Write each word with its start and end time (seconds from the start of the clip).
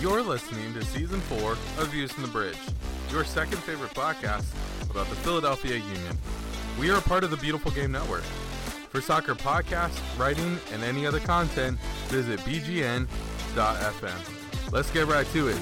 You're 0.00 0.22
listening 0.22 0.72
to 0.72 0.82
season 0.82 1.20
four 1.20 1.52
of 1.52 1.88
Views 1.88 2.10
from 2.10 2.22
the 2.22 2.30
Bridge, 2.30 2.56
your 3.10 3.22
second 3.22 3.58
favorite 3.58 3.90
podcast 3.90 4.46
about 4.90 5.06
the 5.10 5.16
Philadelphia 5.16 5.76
Union. 5.76 6.18
We 6.78 6.90
are 6.90 6.96
a 6.96 7.02
part 7.02 7.22
of 7.22 7.30
the 7.30 7.36
Beautiful 7.36 7.70
Game 7.70 7.92
Network. 7.92 8.22
For 8.22 9.02
soccer 9.02 9.34
podcasts, 9.34 10.00
writing, 10.18 10.58
and 10.72 10.82
any 10.82 11.04
other 11.04 11.20
content, 11.20 11.78
visit 12.08 12.40
bgn.fm. 12.40 13.06
Let's 14.72 14.90
get 14.90 15.06
right 15.06 15.26
to 15.34 15.48
it. 15.48 15.56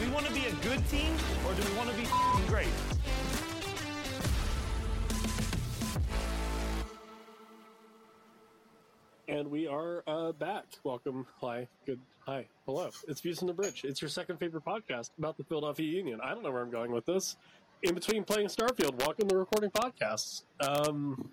Welcome. 10.84 11.26
Hi. 11.40 11.66
Good. 11.86 12.00
Hi. 12.26 12.46
Hello. 12.66 12.90
It's 13.06 13.20
Views 13.20 13.38
from 13.38 13.48
the 13.48 13.54
Bridge. 13.54 13.84
It's 13.84 14.00
your 14.00 14.08
second 14.08 14.38
favorite 14.38 14.64
podcast 14.64 15.10
about 15.18 15.36
the 15.36 15.44
Philadelphia 15.44 15.86
Union. 15.86 16.20
I 16.22 16.30
don't 16.30 16.42
know 16.42 16.50
where 16.50 16.62
I'm 16.62 16.70
going 16.70 16.92
with 16.92 17.06
this. 17.06 17.36
In 17.82 17.94
between 17.94 18.24
playing 18.24 18.48
Starfield, 18.48 18.98
welcome 18.98 19.28
to 19.28 19.36
recording 19.36 19.70
podcasts. 19.70 20.42
Um, 20.60 21.30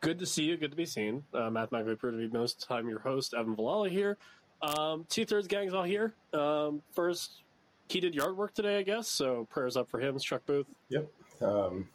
good 0.00 0.18
to 0.18 0.26
see 0.26 0.44
you. 0.44 0.56
Good 0.56 0.70
to 0.70 0.76
be 0.76 0.86
seen. 0.86 1.22
Uh, 1.32 1.50
mathematically 1.50 1.96
proved 1.96 2.18
to 2.20 2.28
be 2.28 2.36
most 2.36 2.66
time 2.66 2.88
your 2.88 3.00
host, 3.00 3.34
Evan 3.34 3.56
Villella 3.56 3.88
here. 3.88 4.18
Um, 4.62 5.06
Two 5.08 5.24
thirds 5.24 5.48
gang's 5.48 5.72
all 5.72 5.84
here. 5.84 6.14
Um, 6.34 6.82
first, 6.92 7.42
he 7.88 8.00
did 8.00 8.14
yard 8.14 8.36
work 8.36 8.54
today, 8.54 8.78
I 8.78 8.82
guess. 8.82 9.08
So 9.08 9.46
prayers 9.50 9.76
up 9.76 9.88
for 9.88 10.00
him, 10.00 10.18
Chuck 10.18 10.42
Booth. 10.46 10.66
Yep. 10.90 11.10
Um, 11.40 11.88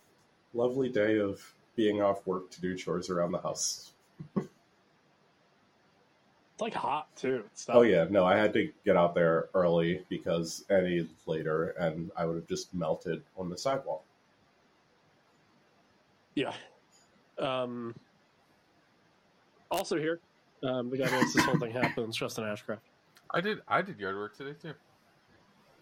lovely 0.54 0.90
day 0.90 1.20
of 1.20 1.42
being 1.76 2.02
off 2.02 2.26
work 2.26 2.50
to 2.52 2.62
do 2.62 2.76
chores 2.76 3.10
around 3.10 3.32
the 3.32 3.40
house. 3.42 3.92
It's 6.56 6.62
like 6.62 6.74
hot 6.74 7.14
too. 7.18 7.44
Oh 7.68 7.82
yeah, 7.82 8.06
no, 8.10 8.24
I 8.24 8.38
had 8.38 8.54
to 8.54 8.72
get 8.86 8.96
out 8.96 9.14
there 9.14 9.50
early 9.54 10.06
because 10.08 10.64
any 10.70 11.06
later 11.26 11.72
and 11.78 12.10
I 12.16 12.26
would 12.26 12.38
have 12.38 12.48
just 12.48 12.74
melted 12.74 13.22
on 13.36 13.50
the 13.50 13.58
sidewalk. 13.58 14.04
Yeah. 16.34 16.54
Um, 17.38 17.94
also 19.70 19.98
here, 19.98 20.22
um, 20.64 20.90
the 20.90 20.98
guy 20.98 21.08
that 21.10 21.20
makes 21.20 21.34
this 21.34 21.44
whole 21.44 21.60
thing 21.60 21.72
happen 21.72 22.08
is 22.10 22.16
Justin 22.16 22.46
Ashcraft. 22.46 22.78
I 23.32 23.42
did 23.42 23.60
I 23.68 23.82
did 23.82 24.00
yard 24.00 24.16
work 24.16 24.38
today 24.38 24.54
too. 24.62 24.74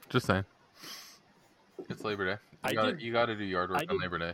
Just 0.09 0.25
saying. 0.25 0.43
It's 1.87 2.03
Labor 2.03 2.25
Day. 2.25 2.31
You 2.51 2.57
I 2.63 2.73
gotta, 2.73 2.91
did- 2.93 3.01
you 3.03 3.13
gotta 3.13 3.35
do 3.35 3.43
yard 3.43 3.69
work 3.69 3.77
I 3.77 3.81
on 3.83 3.87
did- 3.89 4.01
Labor 4.01 4.17
Day. 4.17 4.33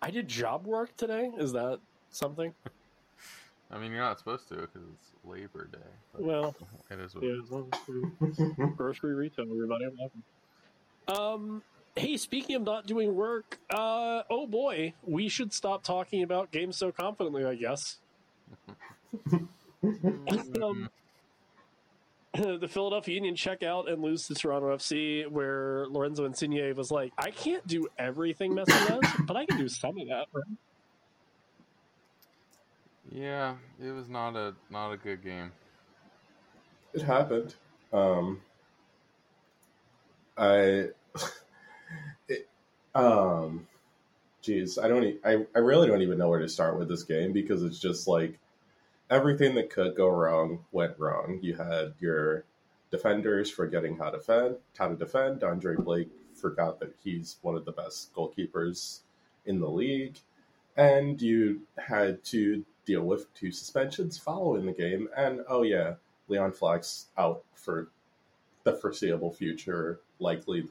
I 0.00 0.10
did 0.10 0.26
job 0.26 0.66
work 0.66 0.96
today. 0.96 1.30
Is 1.36 1.52
that 1.52 1.80
something? 2.08 2.54
I 3.72 3.78
mean, 3.78 3.90
you're 3.90 4.02
not 4.02 4.18
supposed 4.18 4.48
to 4.48 4.56
because 4.56 4.82
it's 4.94 5.12
Labor 5.24 5.68
Day. 5.72 5.78
Well, 6.18 6.54
it 6.90 7.00
is 7.00 7.14
what 7.14 7.24
yeah, 7.24 7.36
as 7.42 7.50
long 7.50 7.72
as 7.72 8.38
we're 8.58 8.66
grocery 8.76 9.14
retail, 9.14 9.46
everybody. 9.50 9.86
I'm 9.86 9.96
welcome. 9.98 10.22
Um, 11.08 11.62
hey, 11.96 12.18
speaking 12.18 12.54
of 12.56 12.62
not 12.62 12.86
doing 12.86 13.14
work, 13.14 13.58
uh, 13.70 14.22
oh 14.30 14.46
boy, 14.46 14.92
we 15.04 15.28
should 15.28 15.54
stop 15.54 15.84
talking 15.84 16.22
about 16.22 16.50
games 16.50 16.76
so 16.76 16.92
confidently. 16.92 17.44
I 17.46 17.54
guess. 17.54 17.96
um, 20.62 20.90
the 22.34 22.68
Philadelphia 22.68 23.14
Union 23.14 23.34
check 23.36 23.62
out 23.62 23.88
and 23.88 24.02
lose 24.02 24.26
to 24.26 24.34
Toronto 24.34 24.76
FC, 24.76 25.26
where 25.28 25.86
Lorenzo 25.88 26.26
Insigne 26.26 26.74
was 26.76 26.90
like, 26.90 27.12
"I 27.16 27.30
can't 27.30 27.66
do 27.66 27.88
everything 27.98 28.52
Messi 28.52 28.86
does, 28.86 29.00
but 29.26 29.36
I 29.36 29.46
can 29.46 29.56
do 29.56 29.68
some 29.68 29.98
of 29.98 30.08
that." 30.08 30.26
Right? 30.32 30.44
Yeah, 33.14 33.56
it 33.82 33.90
was 33.90 34.08
not 34.08 34.36
a 34.36 34.54
not 34.70 34.92
a 34.92 34.96
good 34.96 35.22
game. 35.22 35.52
It 36.94 37.02
happened. 37.02 37.54
Um, 37.92 38.40
I, 40.36 40.88
it, 42.28 42.48
um, 42.94 43.66
geez, 44.40 44.78
I 44.78 44.88
don't. 44.88 45.04
E- 45.04 45.18
I 45.24 45.44
I 45.54 45.58
really 45.58 45.88
don't 45.88 46.02
even 46.02 46.18
know 46.18 46.28
where 46.28 46.40
to 46.40 46.48
start 46.48 46.78
with 46.78 46.88
this 46.88 47.02
game 47.02 47.32
because 47.32 47.62
it's 47.62 47.78
just 47.78 48.08
like 48.08 48.38
everything 49.10 49.54
that 49.56 49.70
could 49.70 49.94
go 49.94 50.08
wrong 50.08 50.64
went 50.72 50.98
wrong. 50.98 51.38
You 51.42 51.54
had 51.56 51.94
your 52.00 52.44
defenders 52.90 53.50
forgetting 53.50 53.98
how 53.98 54.10
to 54.10 54.18
defend. 54.18 54.56
How 54.78 54.88
to 54.88 54.96
defend. 54.96 55.44
Andre 55.44 55.76
Blake 55.76 56.10
forgot 56.34 56.80
that 56.80 56.94
he's 57.04 57.36
one 57.42 57.56
of 57.56 57.64
the 57.66 57.72
best 57.72 58.14
goalkeepers 58.14 59.00
in 59.44 59.60
the 59.60 59.68
league, 59.68 60.18
and 60.76 61.20
you 61.20 61.62
had 61.78 62.22
to 62.24 62.64
deal 62.84 63.02
with 63.02 63.32
two 63.34 63.52
suspensions 63.52 64.18
following 64.18 64.66
the 64.66 64.72
game. 64.72 65.08
And 65.16 65.40
oh 65.48 65.62
yeah, 65.62 65.94
Leon 66.28 66.52
Flach 66.52 66.84
out 67.18 67.42
for 67.54 67.88
the 68.64 68.72
foreseeable 68.74 69.32
future, 69.32 70.00
likely 70.18 70.66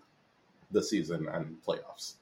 the 0.72 0.82
season 0.84 1.28
and 1.28 1.58
playoffs. 1.66 2.16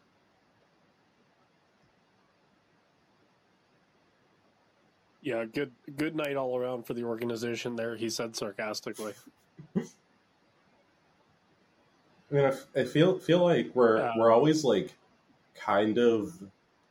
Yeah, 5.21 5.43
good 5.45 5.71
good 5.97 6.15
night 6.15 6.37
all 6.37 6.57
around 6.57 6.85
for 6.85 6.93
the 6.93 7.03
organization. 7.03 7.75
There, 7.75 7.95
he 7.95 8.09
said 8.09 8.35
sarcastically. 8.35 9.13
I 9.75 9.81
mean, 12.31 12.45
I, 12.45 12.49
f- 12.49 12.67
I 12.75 12.83
feel 12.85 13.17
feel 13.19 13.43
like 13.43 13.71
we're 13.75 13.97
Yeah. 13.97 14.13
we're 14.17 14.31
always 14.31 14.63
like 14.63 14.93
kind 15.55 15.97
of 15.97 16.39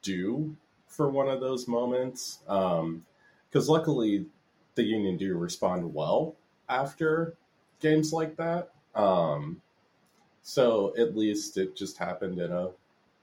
due 0.02 0.56
for 0.98 1.08
one 1.08 1.28
of 1.28 1.40
those 1.40 1.68
moments, 1.68 2.40
because 2.44 3.68
luckily 3.68 4.26
the 4.74 4.82
Union 4.82 5.16
do 5.16 5.38
respond 5.38 5.94
well 5.94 6.34
after 6.68 7.36
games 7.78 8.12
like 8.12 8.36
that. 8.36 8.72
Um, 8.96 9.62
so 10.42 10.92
at 10.98 11.16
least 11.16 11.56
it 11.56 11.76
just 11.76 11.98
happened 11.98 12.40
in 12.40 12.50
a 12.50 12.70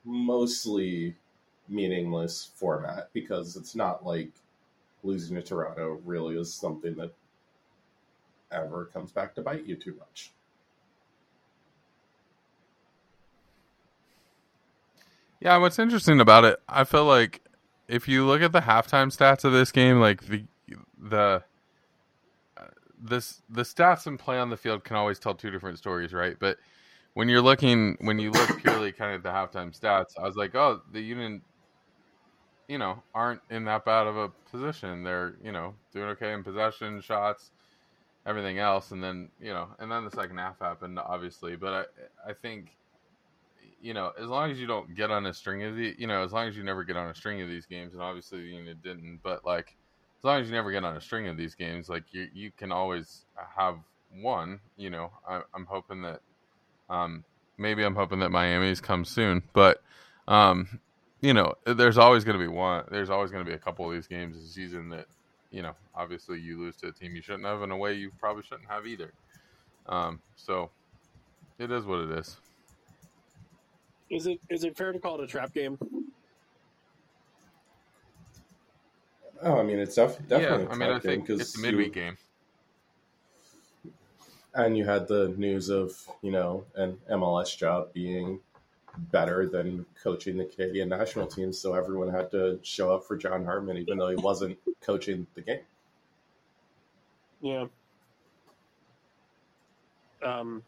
mostly 0.05 1.17
meaningless 1.67 2.49
format 2.55 3.09
because 3.11 3.57
it's 3.57 3.75
not 3.75 4.05
like 4.05 4.31
losing 5.03 5.35
to 5.35 5.41
Toronto 5.41 5.99
really 6.05 6.37
is 6.37 6.53
something 6.53 6.95
that 6.95 7.13
ever 8.53 8.85
comes 8.85 9.11
back 9.11 9.35
to 9.35 9.41
bite 9.41 9.65
you 9.65 9.75
too 9.75 9.97
much. 9.99 10.31
Yeah, 15.41 15.57
what's 15.57 15.77
interesting 15.77 16.21
about 16.21 16.45
it, 16.45 16.57
I 16.69 16.85
feel 16.85 17.03
like 17.03 17.41
if 17.87 18.07
you 18.07 18.25
look 18.25 18.41
at 18.41 18.51
the 18.51 18.61
halftime 18.61 19.15
stats 19.15 19.43
of 19.43 19.51
this 19.51 19.71
game, 19.71 19.99
like 19.99 20.25
the 20.27 20.45
the 20.99 21.43
uh, 22.57 22.63
this 23.01 23.41
the 23.49 23.63
stats 23.63 24.07
and 24.07 24.17
play 24.17 24.37
on 24.37 24.49
the 24.49 24.57
field 24.57 24.83
can 24.83 24.95
always 24.95 25.19
tell 25.19 25.35
two 25.35 25.51
different 25.51 25.77
stories, 25.77 26.13
right? 26.13 26.35
But 26.39 26.57
when 27.13 27.29
you're 27.29 27.41
looking 27.41 27.97
when 28.01 28.19
you 28.19 28.31
look 28.31 28.57
purely 28.61 28.91
kind 28.91 29.15
of 29.15 29.23
the 29.23 29.29
halftime 29.29 29.77
stats, 29.77 30.17
I 30.19 30.23
was 30.23 30.35
like, 30.35 30.55
oh, 30.55 30.81
the 30.91 31.01
Union, 31.01 31.41
you 32.67 32.77
know, 32.77 33.01
aren't 33.13 33.41
in 33.49 33.65
that 33.65 33.85
bad 33.85 34.07
of 34.07 34.17
a 34.17 34.29
position. 34.51 35.03
They're 35.03 35.35
you 35.43 35.51
know 35.51 35.73
doing 35.93 36.09
okay 36.09 36.33
in 36.33 36.43
possession, 36.43 37.01
shots, 37.01 37.51
everything 38.25 38.59
else, 38.59 38.91
and 38.91 39.03
then 39.03 39.29
you 39.39 39.53
know, 39.53 39.67
and 39.79 39.91
then 39.91 40.05
the 40.05 40.11
second 40.11 40.37
half 40.37 40.59
happened, 40.59 40.99
obviously. 40.99 41.55
But 41.55 41.87
I 42.25 42.31
I 42.31 42.33
think 42.33 42.75
you 43.81 43.93
know, 43.93 44.11
as 44.19 44.27
long 44.27 44.51
as 44.51 44.59
you 44.59 44.67
don't 44.67 44.95
get 44.95 45.11
on 45.11 45.25
a 45.25 45.33
string 45.33 45.63
of 45.63 45.75
the, 45.75 45.95
you 45.97 46.07
know, 46.07 46.23
as 46.23 46.31
long 46.31 46.47
as 46.47 46.57
you 46.57 46.63
never 46.63 46.83
get 46.83 46.97
on 46.97 47.09
a 47.09 47.15
string 47.15 47.41
of 47.41 47.49
these 47.49 47.65
games, 47.65 47.93
and 47.93 48.01
obviously 48.01 48.41
the 48.41 48.47
Union 48.47 48.79
didn't, 48.83 49.19
but 49.23 49.45
like, 49.45 49.75
as 50.19 50.23
long 50.23 50.41
as 50.41 50.47
you 50.47 50.53
never 50.53 50.71
get 50.71 50.83
on 50.83 50.95
a 50.95 51.01
string 51.01 51.27
of 51.27 51.37
these 51.37 51.53
games, 51.53 51.87
like 51.87 52.03
you 52.11 52.27
you 52.33 52.51
can 52.57 52.71
always 52.71 53.25
have 53.55 53.77
one. 54.21 54.59
You 54.77 54.89
know, 54.89 55.11
I, 55.27 55.41
I'm 55.53 55.65
hoping 55.65 56.01
that, 56.01 56.21
um, 56.89 57.23
maybe 57.57 57.83
I'm 57.83 57.95
hoping 57.95 58.19
that 58.19 58.31
Miami's 58.31 58.81
come 58.81 59.05
soon, 59.05 59.43
but, 59.53 59.83
um, 60.27 60.79
you 61.21 61.33
know, 61.33 61.53
there's 61.65 61.97
always 61.97 62.23
going 62.23 62.37
to 62.39 62.43
be 62.43 62.51
one. 62.51 62.85
There's 62.89 63.09
always 63.09 63.31
going 63.31 63.43
to 63.43 63.49
be 63.49 63.55
a 63.55 63.59
couple 63.59 63.87
of 63.87 63.93
these 63.93 64.07
games 64.07 64.35
this 64.39 64.53
season 64.53 64.89
that, 64.89 65.05
you 65.51 65.61
know, 65.61 65.73
obviously 65.93 66.39
you 66.39 66.59
lose 66.59 66.75
to 66.77 66.87
a 66.87 66.91
team 66.91 67.15
you 67.15 67.21
shouldn't 67.21 67.45
have 67.45 67.61
in 67.61 67.71
a 67.71 67.77
way 67.77 67.93
you 67.93 68.11
probably 68.19 68.43
shouldn't 68.43 68.69
have 68.69 68.85
either. 68.85 69.11
Um, 69.87 70.21
so 70.35 70.69
it 71.59 71.71
is 71.71 71.85
what 71.85 71.99
it 72.01 72.11
is. 72.11 72.37
Is 74.09 74.27
it 74.27 74.39
is 74.49 74.63
it 74.63 74.77
fair 74.77 74.91
to 74.91 74.99
call 74.99 75.19
it 75.19 75.23
a 75.23 75.27
trap 75.27 75.53
game? 75.53 75.77
Oh, 79.41 79.59
I 79.59 79.63
mean, 79.63 79.79
it's 79.79 79.95
def- 79.95 80.17
definitely. 80.27 80.63
yeah, 80.65 80.69
a 80.69 80.71
I 80.71 80.75
mean, 80.75 80.89
I 80.89 80.93
tight 80.93 81.01
game 81.03 81.11
think 81.11 81.27
'cause 81.27 81.41
it's 81.41 81.57
a 81.57 81.61
midweek 81.61 81.95
you, 81.95 82.01
game. 82.03 82.17
and 84.53 84.77
you 84.77 84.85
had 84.85 85.07
the 85.07 85.29
news 85.37 85.69
of 85.69 85.91
you 86.21 86.31
know 86.31 86.65
an 86.75 86.97
MLS 87.09 87.55
job 87.57 87.91
being 87.93 88.39
better 89.11 89.45
than 89.47 89.85
coaching 90.01 90.37
the 90.37 90.45
Canadian 90.45 90.87
national 90.89 91.27
team, 91.27 91.51
so 91.51 91.73
everyone 91.73 92.09
had 92.09 92.31
to 92.31 92.59
show 92.63 92.93
up 92.93 93.03
for 93.03 93.17
John 93.17 93.43
Herdman, 93.43 93.77
even 93.77 93.97
though 93.97 94.07
he 94.09 94.15
wasn't 94.15 94.57
coaching 94.81 95.27
the 95.35 95.41
game. 95.41 95.59
Yeah. 97.41 97.65
Um, 100.23 100.63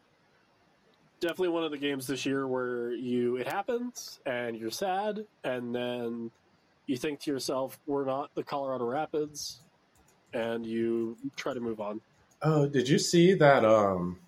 definitely 1.20 1.48
one 1.48 1.64
of 1.64 1.70
the 1.70 1.78
games 1.78 2.06
this 2.06 2.24
year 2.24 2.46
where 2.46 2.92
you 2.92 3.36
it 3.36 3.46
happens 3.46 4.20
and 4.26 4.56
you're 4.56 4.70
sad, 4.70 5.24
and 5.44 5.74
then 5.74 6.30
you 6.86 6.96
think 6.96 7.20
to 7.20 7.30
yourself, 7.30 7.78
"We're 7.86 8.04
not 8.04 8.34
the 8.34 8.42
Colorado 8.42 8.84
Rapids," 8.84 9.60
and 10.32 10.64
you 10.64 11.16
try 11.36 11.54
to 11.54 11.60
move 11.60 11.80
on. 11.80 12.00
Oh, 12.42 12.68
did 12.68 12.88
you 12.88 12.98
see 12.98 13.34
that? 13.34 13.64
Um, 13.64 14.20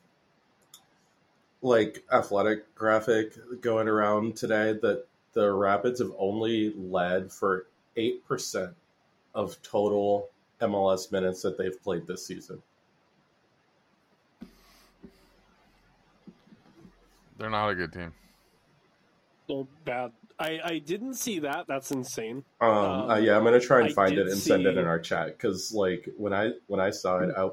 like 1.63 2.05
athletic 2.11 2.75
graphic 2.75 3.35
going 3.61 3.87
around 3.87 4.37
today 4.37 4.73
that 4.81 5.07
the 5.33 5.53
Rapids 5.53 6.01
have 6.01 6.13
only 6.19 6.73
led 6.75 7.31
for 7.31 7.67
eight 7.97 8.27
percent 8.27 8.75
of 9.35 9.61
total 9.63 10.29
MLS 10.61 11.13
minutes 11.13 11.43
that 11.43 11.57
they've 11.57 11.81
played 11.83 12.07
this 12.07 12.27
season. 12.27 12.63
They're 17.41 17.49
not 17.49 17.71
a 17.71 17.75
good 17.75 17.91
team. 17.91 18.13
They're 19.49 19.65
bad. 19.87 20.13
I, 20.39 20.61
I 20.63 20.79
didn't 20.79 21.15
see 21.15 21.39
that. 21.39 21.67
That's 21.67 21.91
insane. 21.91 22.45
Um, 22.61 22.69
Um, 22.69 23.11
uh, 23.11 23.17
yeah, 23.17 23.35
I'm 23.35 23.45
gonna 23.45 23.59
try 23.59 23.81
and 23.81 23.95
find 23.95 24.19
it 24.19 24.27
and 24.27 24.37
send 24.37 24.67
it 24.67 24.77
in 24.77 24.85
our 24.87 24.99
chat 24.99 25.29
because, 25.29 25.73
like, 25.73 26.07
when 26.19 26.35
I 26.35 26.53
when 26.67 26.81
I 26.81 26.91
saw 26.91 27.21
it, 27.21 27.31
I, 27.37 27.49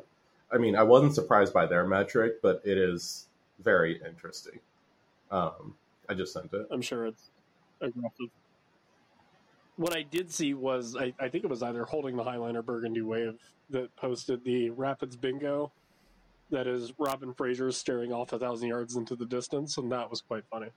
I 0.54 0.58
mean, 0.58 0.76
I 0.76 0.84
wasn't 0.84 1.16
surprised 1.16 1.54
by 1.54 1.66
their 1.66 1.88
metric, 1.88 2.42
but 2.42 2.62
it 2.66 2.78
is 2.78 3.28
very 3.64 4.02
interesting. 4.06 4.60
Um, 5.32 5.74
I 6.10 6.14
just 6.14 6.34
sent 6.34 6.54
it. 6.54 6.68
I'm 6.70 6.82
sure 6.82 7.06
it's 7.06 7.30
aggressive. 7.80 8.30
What 9.78 9.96
I 9.96 10.04
did 10.04 10.30
see 10.34 10.54
was 10.54 10.98
I, 10.98 11.14
I 11.18 11.30
think 11.30 11.46
it 11.46 11.50
was 11.50 11.64
either 11.64 11.86
holding 11.86 12.18
the 12.18 12.24
Highline 12.24 12.56
or 12.56 12.62
Burgundy 12.62 13.02
Wave 13.02 13.38
that 13.70 13.96
posted 13.96 14.44
the 14.44 14.70
Rapids 14.72 15.16
bingo. 15.16 15.72
That 16.50 16.68
is 16.68 16.94
Robin 16.98 17.34
Fraser 17.34 17.72
staring 17.72 18.14
off 18.14 18.32
a 18.34 18.40
thousand 18.40 18.70
yards 18.70 18.96
into 18.96 19.16
the 19.16 19.26
distance, 19.26 19.78
and 19.78 19.92
that 19.92 20.10
was 20.10 20.22
quite 20.22 20.44
funny. 20.50 20.70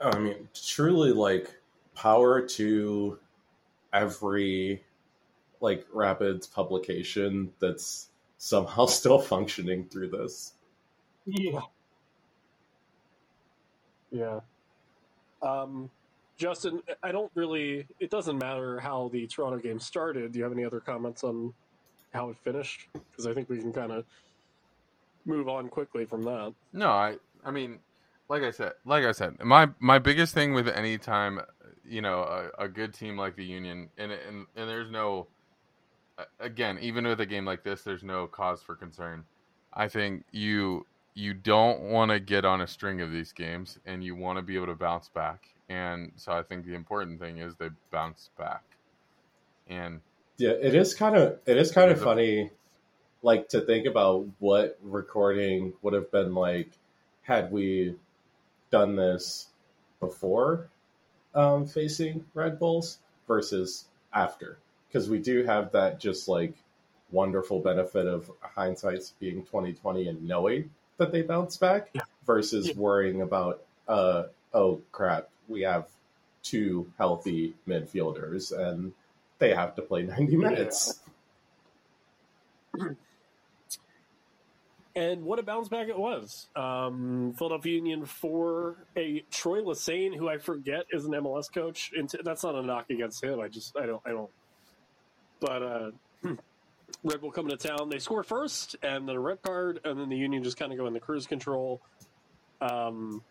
I 0.00 0.18
mean, 0.18 0.48
truly, 0.54 1.12
like, 1.12 1.54
power 1.94 2.40
to 2.40 3.18
every 3.92 4.82
like 5.60 5.86
Rapids 5.92 6.46
publication 6.46 7.52
that's 7.60 8.08
somehow 8.38 8.86
still 8.86 9.18
functioning 9.18 9.86
through 9.88 10.08
this. 10.08 10.54
Yeah. 11.26 11.60
Yeah. 14.10 14.40
Um, 15.42 15.90
Justin, 16.36 16.82
I 17.02 17.12
don't 17.12 17.30
really. 17.34 17.86
It 18.00 18.10
doesn't 18.10 18.38
matter 18.38 18.80
how 18.80 19.10
the 19.12 19.26
Toronto 19.26 19.58
game 19.58 19.78
started. 19.78 20.32
Do 20.32 20.38
you 20.38 20.44
have 20.44 20.52
any 20.52 20.64
other 20.64 20.80
comments 20.80 21.22
on 21.22 21.52
how 22.12 22.30
it 22.30 22.36
finished? 22.38 22.88
Because 22.92 23.26
I 23.26 23.34
think 23.34 23.48
we 23.48 23.58
can 23.58 23.72
kind 23.72 23.92
of 23.92 24.04
move 25.24 25.48
on 25.48 25.68
quickly 25.68 26.04
from 26.04 26.22
that. 26.24 26.52
No, 26.72 26.90
I 26.90 27.16
I 27.44 27.50
mean, 27.50 27.78
like 28.28 28.42
I 28.42 28.50
said, 28.50 28.72
like 28.84 29.04
I 29.04 29.12
said, 29.12 29.42
my 29.42 29.68
my 29.78 29.98
biggest 29.98 30.34
thing 30.34 30.54
with 30.54 30.68
any 30.68 30.98
time, 30.98 31.40
you 31.84 32.00
know, 32.00 32.20
a, 32.20 32.64
a 32.64 32.68
good 32.68 32.94
team 32.94 33.16
like 33.16 33.36
the 33.36 33.44
Union, 33.44 33.88
and 33.98 34.12
and 34.12 34.46
and 34.56 34.68
there's 34.68 34.90
no, 34.90 35.26
again, 36.38 36.78
even 36.80 37.06
with 37.06 37.20
a 37.20 37.26
game 37.26 37.44
like 37.44 37.64
this, 37.64 37.82
there's 37.82 38.02
no 38.02 38.26
cause 38.26 38.62
for 38.62 38.74
concern. 38.74 39.24
I 39.72 39.88
think 39.88 40.24
you 40.32 40.86
you 41.14 41.34
don't 41.34 41.82
want 41.82 42.10
to 42.10 42.20
get 42.20 42.44
on 42.44 42.60
a 42.60 42.66
string 42.66 43.00
of 43.00 43.10
these 43.10 43.32
games, 43.32 43.78
and 43.84 44.02
you 44.02 44.14
want 44.14 44.38
to 44.38 44.42
be 44.42 44.56
able 44.56 44.66
to 44.66 44.74
bounce 44.74 45.08
back. 45.08 45.48
And 45.68 46.12
so 46.16 46.32
I 46.32 46.42
think 46.42 46.66
the 46.66 46.74
important 46.74 47.20
thing 47.20 47.38
is 47.38 47.54
they 47.54 47.68
bounce 47.90 48.30
back. 48.36 48.64
And 49.68 50.00
Yeah, 50.40 50.52
it 50.52 50.74
is 50.74 50.94
kind 50.94 51.16
of 51.16 51.38
it 51.44 51.58
is 51.58 51.70
kind 51.70 51.90
of 51.90 52.00
funny, 52.00 52.50
like 53.22 53.50
to 53.50 53.60
think 53.60 53.84
about 53.86 54.26
what 54.38 54.78
recording 54.82 55.74
would 55.82 55.92
have 55.92 56.10
been 56.10 56.34
like 56.34 56.70
had 57.22 57.52
we 57.52 57.94
done 58.70 58.96
this 58.96 59.48
before 60.00 60.70
um, 61.34 61.66
facing 61.66 62.24
Red 62.32 62.58
Bulls 62.58 63.00
versus 63.28 63.84
after, 64.14 64.56
because 64.88 65.10
we 65.10 65.18
do 65.18 65.44
have 65.44 65.72
that 65.72 66.00
just 66.00 66.26
like 66.26 66.54
wonderful 67.12 67.60
benefit 67.60 68.06
of 68.06 68.30
hindsight's 68.40 69.12
being 69.20 69.44
twenty 69.44 69.74
twenty 69.74 70.08
and 70.08 70.26
knowing 70.26 70.70
that 70.96 71.12
they 71.12 71.20
bounce 71.20 71.58
back 71.58 71.90
versus 72.24 72.68
Yeah. 72.68 72.74
worrying 72.76 73.20
about 73.20 73.62
uh 73.86 74.22
oh 74.54 74.80
crap 74.90 75.28
we 75.48 75.60
have 75.62 75.86
two 76.42 76.90
healthy 76.96 77.52
midfielders 77.68 78.56
and 78.56 78.92
they 79.40 79.54
have 79.54 79.74
to 79.74 79.82
play 79.82 80.02
90 80.02 80.36
minutes. 80.36 81.00
And 84.96 85.22
what 85.24 85.38
a 85.38 85.42
bounce 85.42 85.68
back 85.68 85.88
it 85.88 85.98
was. 85.98 86.48
Um, 86.56 87.32
Philadelphia 87.38 87.76
Union 87.76 88.04
for 88.04 88.76
a 88.96 89.24
Troy 89.30 89.62
Lesesne, 89.62 90.16
who 90.16 90.28
I 90.28 90.38
forget 90.38 90.84
is 90.90 91.04
an 91.04 91.12
MLS 91.12 91.52
coach. 91.52 91.92
And 91.96 92.10
that's 92.24 92.42
not 92.42 92.56
a 92.56 92.62
knock 92.62 92.90
against 92.90 93.22
him. 93.22 93.40
I 93.40 93.48
just 93.48 93.76
I 93.76 93.86
don't 93.86 94.02
I 94.04 94.10
don't. 94.10 94.30
But 95.38 95.62
uh, 95.62 95.90
Red 97.04 97.20
Bull 97.20 97.30
coming 97.30 97.56
to 97.56 97.68
town, 97.68 97.88
they 97.88 98.00
score 98.00 98.24
first, 98.24 98.76
and 98.82 99.08
then 99.08 99.14
a 99.14 99.20
red 99.20 99.40
card, 99.42 99.80
and 99.84 99.98
then 99.98 100.08
the 100.08 100.16
Union 100.16 100.42
just 100.42 100.58
kind 100.58 100.72
of 100.72 100.78
go 100.78 100.86
into 100.86 101.00
cruise 101.00 101.26
control. 101.26 101.80
Um, 102.60 103.22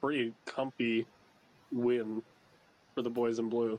pretty 0.00 0.32
comfy 0.46 1.06
win 1.70 2.22
for 2.94 3.02
the 3.02 3.10
boys 3.10 3.38
in 3.38 3.48
blue. 3.48 3.78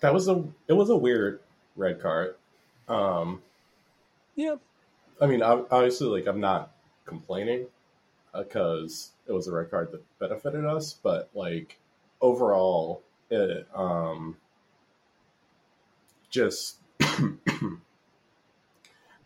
That 0.00 0.14
was 0.14 0.28
a 0.28 0.44
it 0.68 0.72
was 0.74 0.90
a 0.90 0.96
weird 0.96 1.40
red 1.76 2.00
card. 2.00 2.36
Um, 2.88 3.42
Yeah, 4.36 4.56
I 5.20 5.26
mean, 5.26 5.42
ob- 5.42 5.68
obviously, 5.70 6.08
like 6.08 6.26
I'm 6.28 6.40
not 6.40 6.72
complaining 7.04 7.66
because 8.34 9.12
it 9.26 9.32
was 9.32 9.48
a 9.48 9.52
red 9.52 9.70
card 9.70 9.92
that 9.92 10.02
benefited 10.18 10.64
us, 10.64 10.94
but 10.94 11.30
like 11.34 11.78
overall, 12.20 13.02
it 13.30 13.68
um 13.74 14.36
just 16.30 16.76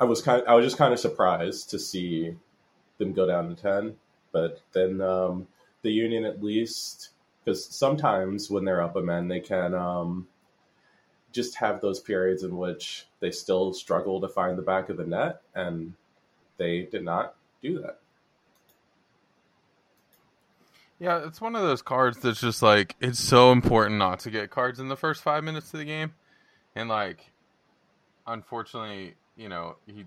I 0.00 0.04
was 0.04 0.20
kind 0.22 0.42
I 0.46 0.54
was 0.54 0.64
just 0.64 0.76
kind 0.78 0.92
of 0.92 1.00
surprised 1.00 1.70
to 1.70 1.78
see 1.78 2.36
them 2.98 3.12
go 3.12 3.26
down 3.26 3.54
to 3.54 3.62
ten, 3.62 3.96
but 4.32 4.62
then 4.72 5.00
um, 5.00 5.48
the 5.82 5.92
Union 5.92 6.24
at 6.24 6.42
least 6.42 7.10
because 7.44 7.64
sometimes 7.66 8.50
when 8.50 8.64
they're 8.64 8.82
up 8.82 8.96
a 8.96 9.02
man, 9.02 9.28
they 9.28 9.40
can 9.40 9.74
um, 9.74 10.28
just 11.32 11.56
have 11.56 11.80
those 11.80 12.00
periods 12.00 12.42
in 12.42 12.56
which 12.56 13.06
they 13.20 13.30
still 13.30 13.72
struggle 13.72 14.20
to 14.20 14.28
find 14.28 14.56
the 14.56 14.62
back 14.62 14.88
of 14.88 14.96
the 14.96 15.04
net, 15.04 15.42
and 15.54 15.94
they 16.58 16.82
did 16.82 17.04
not 17.04 17.34
do 17.62 17.80
that. 17.80 17.98
Yeah, 20.98 21.26
it's 21.26 21.40
one 21.40 21.56
of 21.56 21.62
those 21.62 21.82
cards 21.82 22.18
that's 22.18 22.40
just 22.40 22.62
like 22.62 22.94
it's 23.00 23.18
so 23.18 23.50
important 23.50 23.98
not 23.98 24.20
to 24.20 24.30
get 24.30 24.50
cards 24.50 24.78
in 24.78 24.86
the 24.86 24.96
first 24.96 25.20
five 25.20 25.42
minutes 25.42 25.74
of 25.74 25.80
the 25.80 25.84
game, 25.84 26.14
and 26.76 26.88
like, 26.88 27.32
unfortunately, 28.24 29.14
you 29.36 29.48
know 29.48 29.74
he, 29.86 30.04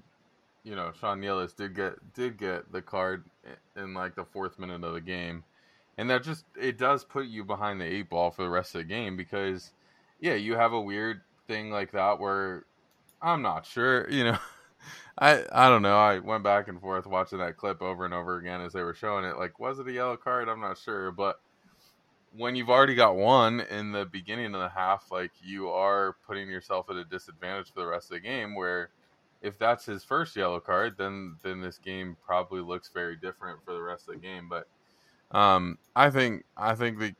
you 0.64 0.74
know 0.74 0.94
Sean 0.98 1.20
Nealis 1.20 1.54
did 1.54 1.76
get 1.76 2.14
did 2.14 2.38
get 2.38 2.72
the 2.72 2.82
card 2.82 3.26
in 3.76 3.94
like 3.94 4.16
the 4.16 4.24
fourth 4.24 4.58
minute 4.58 4.86
of 4.86 4.94
the 4.94 5.02
game, 5.02 5.44
and 5.98 6.10
that 6.10 6.24
just 6.24 6.46
it 6.58 6.78
does 6.78 7.04
put 7.04 7.26
you 7.26 7.44
behind 7.44 7.82
the 7.82 7.86
eight 7.86 8.10
ball 8.10 8.32
for 8.32 8.44
the 8.44 8.50
rest 8.50 8.74
of 8.76 8.80
the 8.80 8.86
game 8.86 9.18
because, 9.18 9.72
yeah, 10.20 10.36
you 10.36 10.56
have 10.56 10.74
a 10.74 10.82
weird 10.82 11.22
thing 11.48 11.72
like 11.72 11.92
that 11.92 12.20
where 12.20 12.66
I'm 13.22 13.42
not 13.42 13.66
sure, 13.66 14.10
you 14.10 14.26
know. 14.26 14.38
I 15.18 15.44
I 15.52 15.70
don't 15.70 15.82
know. 15.82 15.98
I 15.98 16.20
went 16.20 16.44
back 16.44 16.68
and 16.68 16.80
forth 16.80 17.08
watching 17.08 17.40
that 17.40 17.58
clip 17.58 17.82
over 17.82 18.06
and 18.06 18.14
over 18.14 18.38
again 18.38 18.62
as 18.62 18.74
they 18.74 18.84
were 18.84 18.94
showing 18.94 19.24
it. 19.26 19.38
Like, 19.38 19.60
was 19.60 19.80
it 19.80 19.88
a 19.88 19.92
yellow 19.92 20.18
card? 20.18 20.50
I'm 20.50 20.60
not 20.60 20.78
sure, 20.78 21.12
but 21.12 21.40
when 22.36 22.56
you've 22.56 22.70
already 22.70 22.96
got 22.96 23.16
one 23.16 23.62
in 23.62 23.92
the 23.92 24.06
beginning 24.06 24.54
of 24.54 24.60
the 24.60 24.70
half, 24.70 25.12
like 25.12 25.32
you 25.42 25.70
are 25.70 26.18
putting 26.28 26.50
yourself 26.50 26.90
at 26.90 26.98
a 26.98 27.06
disadvantage 27.06 27.72
for 27.74 27.80
the 27.80 27.88
rest 27.88 28.12
of 28.12 28.16
the 28.16 28.20
game. 28.20 28.56
Where 28.56 28.90
if 29.42 29.58
that's 29.58 29.86
his 29.86 30.04
first 30.04 30.36
yellow 30.36 30.60
card, 30.60 30.96
then 30.98 31.38
then 31.44 31.62
this 31.62 31.78
game 31.78 32.18
probably 32.26 32.62
looks 32.62 32.90
very 32.94 33.16
different 33.16 33.64
for 33.64 33.74
the 33.74 33.82
rest 33.82 34.08
of 34.10 34.16
the 34.16 34.20
game. 34.20 34.50
But 34.50 34.68
um, 35.38 35.78
I 35.96 36.10
think 36.10 36.44
I 36.58 36.76
think 36.76 37.00
the 37.00 37.16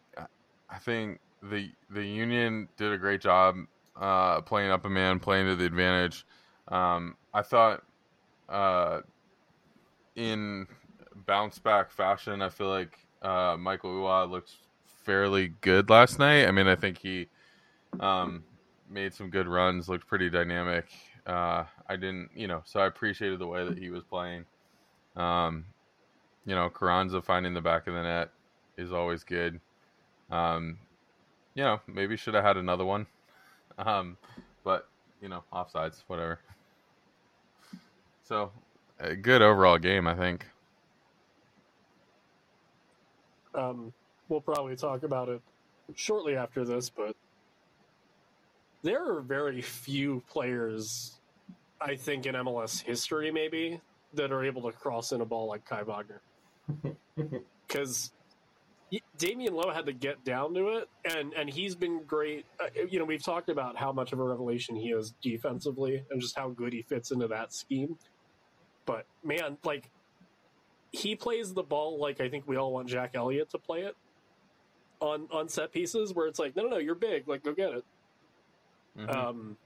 I 0.70 0.78
think 0.80 1.20
the 1.50 1.72
the 1.90 2.04
Union 2.06 2.68
did 2.78 2.92
a 2.92 2.98
great 2.98 3.22
job 3.22 3.58
uh, 4.00 4.42
playing 4.42 4.72
up 4.72 4.86
a 4.86 4.90
man, 4.90 5.20
playing 5.20 5.48
to 5.48 5.56
the 5.56 5.66
advantage. 5.66 6.26
Um, 6.68 7.16
I 7.34 7.42
thought 7.42 7.84
uh, 8.50 9.02
in 10.16 10.68
bounce 11.26 11.60
back 11.60 11.92
fashion, 11.92 12.42
I 12.42 12.50
feel 12.50 12.70
like 12.70 12.98
uh, 13.22 13.58
Mikael 13.60 13.92
Uhre 13.92 14.30
looked 14.30 14.52
fairly 15.04 15.54
good 15.62 15.90
last 15.90 16.20
night. 16.20 16.48
I 16.48 16.52
mean, 16.52 16.68
I 16.68 16.76
think 16.76 16.98
he 16.98 17.28
um, 18.00 18.44
made 18.90 19.14
some 19.14 19.30
good 19.30 19.48
runs, 19.48 19.88
looked 19.88 20.08
pretty 20.08 20.30
dynamic. 20.30 20.86
Uh, 21.26 21.64
I 21.88 21.96
didn't, 21.96 22.30
you 22.36 22.48
know, 22.48 22.62
so 22.66 22.80
I 22.80 22.88
appreciated 22.88 23.40
the 23.40 23.48
way 23.48 23.66
that 23.66 23.78
he 23.78 23.90
was 23.90 24.04
playing. 24.04 24.46
Um, 25.16 25.66
you 26.46 26.56
know, 26.56 26.70
Carranza 26.70 27.22
finding 27.22 27.54
the 27.54 27.62
back 27.62 27.88
of 27.88 27.94
the 27.94 28.04
net 28.04 28.30
is 28.78 28.92
always 28.92 29.24
good. 29.24 29.60
Um, 30.30 30.78
you 31.56 31.64
know, 31.64 31.82
maybe 31.88 32.16
should 32.18 32.36
have 32.36 32.44
had 32.44 32.58
another 32.58 32.86
one. 32.86 33.08
Um, 33.78 34.18
but 34.64 34.88
you 35.22 35.30
know, 35.30 35.44
offsides, 35.52 36.04
whatever. 36.08 36.40
So, 38.24 38.52
a 39.00 39.16
good 39.16 39.42
overall 39.42 39.78
game, 39.78 40.08
I 40.08 40.16
think. 40.16 40.46
Um, 43.54 43.94
we'll 44.28 44.42
probably 44.42 44.76
talk 44.76 45.04
about 45.04 45.30
it 45.30 45.42
shortly 45.96 46.36
after 46.36 46.66
this, 46.66 46.90
but 46.90 47.16
there 48.84 49.18
are 49.18 49.22
very 49.22 49.62
few 49.62 50.24
players, 50.30 51.20
I 51.80 51.96
think, 51.96 52.26
in 52.26 52.36
MLS 52.36 52.82
history 52.82 53.32
maybe 53.32 53.80
that 54.14 54.32
are 54.32 54.44
able 54.44 54.64
to 54.64 54.72
cross 54.72 55.12
in 55.12 55.22
a 55.22 55.26
ball 55.26 55.48
like 55.48 55.66
Kai 55.66 55.84
Wagner. 55.84 56.22
Because 57.68 58.12
Damion 59.18 59.52
Lowe 59.52 59.72
had 59.72 59.86
to 59.88 59.94
get 59.94 60.24
down 60.24 60.54
to 60.54 60.78
it, 60.78 60.90
and 61.06 61.34
and 61.34 61.50
he's 61.50 61.76
been 61.76 62.04
great. 62.04 62.46
Uh, 62.60 62.68
you 62.90 63.00
know, 63.00 63.06
we've 63.06 63.24
talked 63.24 63.50
about 63.50 63.76
how 63.76 63.92
much 63.92 64.14
of 64.14 64.20
a 64.20 64.24
revelation 64.24 64.76
he 64.76 64.90
is 64.90 65.14
defensively, 65.22 66.04
and 66.12 66.22
just 66.22 66.38
how 66.38 66.50
good 66.50 66.72
he 66.72 66.84
fits 66.84 67.12
into 67.12 67.28
that 67.28 67.54
scheme. 67.54 67.98
But 68.86 69.06
man, 69.24 69.58
like 69.64 69.90
he 70.92 71.16
plays 71.16 71.54
the 71.54 71.64
ball 71.64 72.00
like 72.00 72.22
I 72.22 72.30
think 72.30 72.48
we 72.48 72.58
all 72.58 72.72
want 72.72 72.88
Jack 72.88 73.12
Elliott 73.16 73.50
to 73.52 73.58
play 73.58 73.82
it 73.82 73.96
on 75.00 75.28
on 75.32 75.50
set 75.50 75.72
pieces, 75.72 76.14
where 76.14 76.28
it's 76.28 76.40
like, 76.40 76.56
no, 76.56 76.64
no, 76.64 76.70
no, 76.70 76.78
you're 76.78 76.96
big, 76.96 77.28
like 77.28 77.44
go 77.44 77.54
get 77.54 77.72
it. 77.72 77.86
Mhm. 78.98 79.14
Um, 79.14 79.58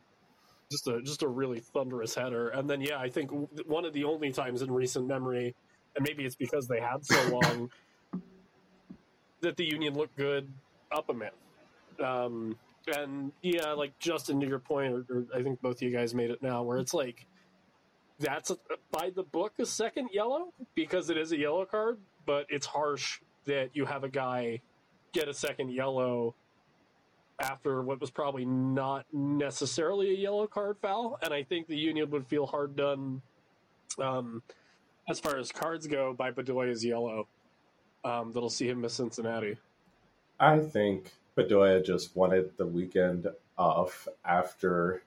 just 0.71 0.87
a 0.87 1.01
just 1.01 1.23
a 1.23 1.27
really 1.27 1.59
thunderous 1.59 2.15
header, 2.15 2.49
and 2.49 2.69
then 2.69 2.81
yeah, 2.81 2.99
I 2.99 3.09
think 3.09 3.31
one 3.67 3.85
of 3.85 3.93
the 3.93 4.05
only 4.05 4.31
times 4.31 4.61
in 4.61 4.71
recent 4.71 5.07
memory, 5.07 5.55
and 5.95 6.05
maybe 6.07 6.25
it's 6.25 6.35
because 6.35 6.67
they 6.67 6.79
had 6.79 7.05
so 7.05 7.39
long 7.43 7.69
that 9.41 9.57
the 9.57 9.65
Union 9.65 9.93
looked 9.93 10.17
good 10.17 10.47
up 10.91 11.09
a 11.09 11.13
man. 11.13 11.31
Um, 12.03 12.55
and 12.95 13.31
yeah, 13.41 13.73
like 13.73 13.97
Justin, 13.99 14.39
to 14.39 14.47
your 14.47 14.59
point, 14.59 14.93
or, 14.93 15.05
or 15.09 15.25
I 15.35 15.43
think 15.43 15.61
both 15.61 15.77
of 15.77 15.81
you 15.81 15.91
guys 15.91 16.15
made 16.15 16.31
it 16.31 16.41
now, 16.41 16.63
where 16.63 16.77
it's 16.77 16.93
like 16.93 17.25
that's 18.19 18.51
a, 18.51 18.57
by 18.91 19.11
the 19.15 19.23
book 19.23 19.53
a 19.59 19.65
second 19.65 20.09
yellow 20.13 20.53
because 20.75 21.09
it 21.09 21.17
is 21.17 21.31
a 21.31 21.37
yellow 21.37 21.65
card, 21.65 21.99
but 22.25 22.45
it's 22.49 22.65
harsh 22.65 23.19
that 23.45 23.69
you 23.73 23.85
have 23.85 24.03
a 24.03 24.09
guy 24.09 24.61
get 25.13 25.27
a 25.27 25.33
second 25.33 25.71
yellow 25.71 26.35
after 27.39 27.81
what 27.81 28.01
was 28.01 28.11
probably 28.11 28.45
not 28.45 29.05
necessarily 29.13 30.11
a 30.11 30.17
yellow 30.17 30.45
card 30.45 30.77
foul, 30.81 31.17
and 31.21 31.33
I 31.33 31.43
think 31.43 31.67
the 31.67 31.77
Union 31.77 32.09
would 32.11 32.27
feel 32.27 32.45
hard 32.45 32.75
done 32.75 33.21
um, 33.97 34.43
as 35.07 35.19
far 35.19 35.37
as 35.37 35.51
cards 35.51 35.87
go 35.87 36.13
by 36.13 36.31
Bedoya's 36.31 36.83
yellow. 36.83 37.27
Um, 38.03 38.31
that'll 38.31 38.49
see 38.49 38.69
him 38.69 38.81
miss 38.81 38.93
Cincinnati. 38.93 39.57
I 40.39 40.59
think 40.59 41.11
Bedoya 41.37 41.85
just 41.85 42.15
wanted 42.15 42.57
the 42.57 42.65
weekend 42.65 43.27
off 43.57 44.07
after 44.23 45.03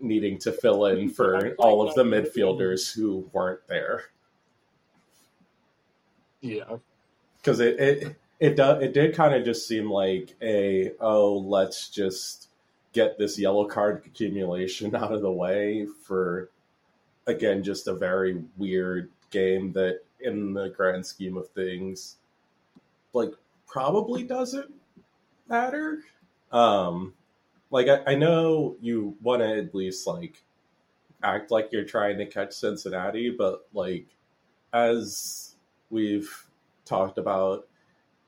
needing 0.00 0.38
to 0.38 0.52
fill 0.52 0.86
in 0.86 1.08
for 1.10 1.54
all 1.58 1.86
of 1.86 1.94
the 1.94 2.04
midfielders 2.04 2.92
who 2.94 3.28
weren't 3.32 3.66
there. 3.68 4.04
Yeah, 6.40 6.76
because 7.38 7.60
it 7.60 7.80
it 7.80 8.16
it 8.38 8.56
does 8.56 8.82
it 8.82 8.92
did 8.92 9.14
kind 9.14 9.34
of 9.34 9.44
just 9.44 9.66
seem 9.66 9.90
like 9.90 10.34
a 10.42 10.92
oh 11.00 11.38
let's 11.38 11.88
just 11.88 12.48
get 12.92 13.18
this 13.18 13.38
yellow 13.38 13.64
card 13.64 14.02
accumulation 14.06 14.94
out 14.94 15.12
of 15.12 15.22
the 15.22 15.32
way 15.32 15.86
for 16.04 16.50
again 17.26 17.62
just 17.62 17.88
a 17.88 17.94
very 17.94 18.42
weird 18.56 19.10
game 19.30 19.72
that 19.72 20.00
in 20.26 20.52
the 20.52 20.68
grand 20.70 21.04
scheme 21.04 21.36
of 21.36 21.48
things 21.48 22.16
like 23.12 23.32
probably 23.66 24.22
doesn't 24.22 24.72
matter. 25.48 26.02
Um 26.52 27.14
like 27.70 27.88
i, 27.88 28.12
I 28.12 28.14
know 28.14 28.76
you 28.80 29.16
want 29.22 29.42
to 29.42 29.58
at 29.58 29.74
least 29.74 30.06
like 30.06 30.42
act 31.22 31.50
like 31.50 31.72
you're 31.72 31.84
trying 31.84 32.18
to 32.18 32.26
catch 32.26 32.52
cincinnati 32.52 33.30
but 33.30 33.66
like 33.72 34.06
as 34.72 35.56
we've 35.90 36.46
talked 36.84 37.18
about 37.18 37.66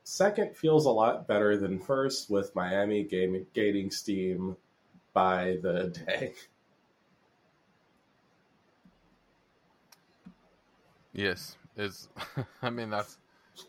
second 0.08 0.56
feels 0.56 0.86
a 0.86 0.90
lot 0.90 1.28
better 1.28 1.58
than 1.58 1.78
first 1.78 2.30
with 2.30 2.54
miami 2.54 3.04
game, 3.04 3.46
gaining 3.52 3.90
steam 3.90 4.56
by 5.12 5.58
the 5.62 5.90
day. 6.06 6.32
Yes, 11.12 11.57
is 11.78 12.08
I 12.62 12.70
mean 12.70 12.90
that's 12.90 13.18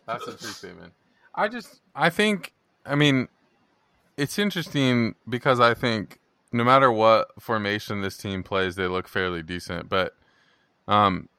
that's 0.05 0.27
a 0.27 0.37
true 0.37 0.49
statement. 0.49 0.93
I 1.33 1.47
just 1.47 1.81
I 1.95 2.09
think 2.09 2.53
I 2.85 2.95
mean 2.95 3.27
it's 4.17 4.37
interesting 4.37 5.15
because 5.27 5.59
I 5.59 5.73
think 5.73 6.19
no 6.51 6.63
matter 6.63 6.91
what 6.91 7.29
formation 7.39 8.01
this 8.01 8.17
team 8.17 8.43
plays, 8.43 8.75
they 8.75 8.87
look 8.87 9.07
fairly 9.07 9.43
decent. 9.43 9.87
But 9.87 10.15
um, 10.87 11.29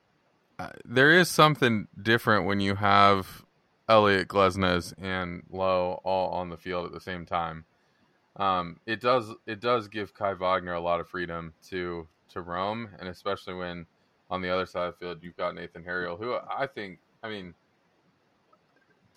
there 0.85 1.11
is 1.11 1.29
something 1.29 1.89
different 2.00 2.47
when 2.47 2.61
you 2.61 2.77
have 2.77 3.45
Elliott 3.89 4.29
Glesnes 4.29 4.95
and 4.99 5.43
Lowe 5.50 6.00
all 6.05 6.31
on 6.31 6.49
the 6.49 6.57
field 6.57 6.87
at 6.87 6.93
the 6.93 7.00
same 7.00 7.27
time. 7.27 7.65
Um, 8.37 8.79
it 8.87 9.00
does 9.00 9.33
it 9.47 9.61
does 9.61 9.89
give 9.89 10.15
Kai 10.15 10.35
Wagner 10.35 10.75
a 10.75 10.81
lot 10.81 11.00
of 11.00 11.09
freedom 11.09 11.53
to 11.69 12.07
to 12.31 12.41
roam, 12.41 12.89
and 12.99 13.09
especially 13.09 13.55
when 13.55 13.87
on 14.30 14.40
the 14.40 14.49
other 14.49 14.66
side 14.66 14.88
of 14.88 14.94
the 14.94 14.99
field 15.04 15.18
you've 15.22 15.37
got 15.37 15.54
Nathan 15.54 15.84
Harriel, 15.84 16.16
who 16.16 16.34
I 16.34 16.66
think 16.66 16.99
I 17.22 17.28
mean 17.28 17.54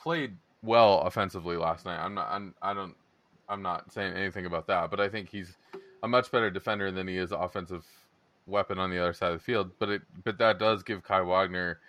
played 0.02 0.36
well 0.64 1.02
offensively 1.02 1.58
last 1.58 1.86
night. 1.86 2.04
I'm 2.04 2.14
not 2.14 2.28
I'm, 2.30 2.54
I 2.62 2.74
don't 2.74 2.96
I'm 3.48 3.62
not 3.62 3.92
saying 3.92 4.14
anything 4.16 4.46
about 4.46 4.68
that, 4.68 4.90
but 4.90 5.00
I 5.00 5.10
think 5.10 5.30
he's 5.30 5.56
a 6.02 6.08
much 6.08 6.32
better 6.32 6.50
defender 6.50 6.92
than 6.92 7.08
he 7.08 7.18
is 7.18 7.32
offensive 7.32 7.86
weapon 8.46 8.78
on 8.80 8.90
the 8.90 9.00
other 9.00 9.14
side 9.14 9.32
of 9.32 9.40
the 9.40 9.44
field. 9.44 9.72
But 9.80 9.90
it 9.90 10.02
but 10.24 10.38
that 10.40 10.60
does 10.60 10.84
give 10.84 11.04
Kai 11.04 11.22
Wagner 11.22 11.80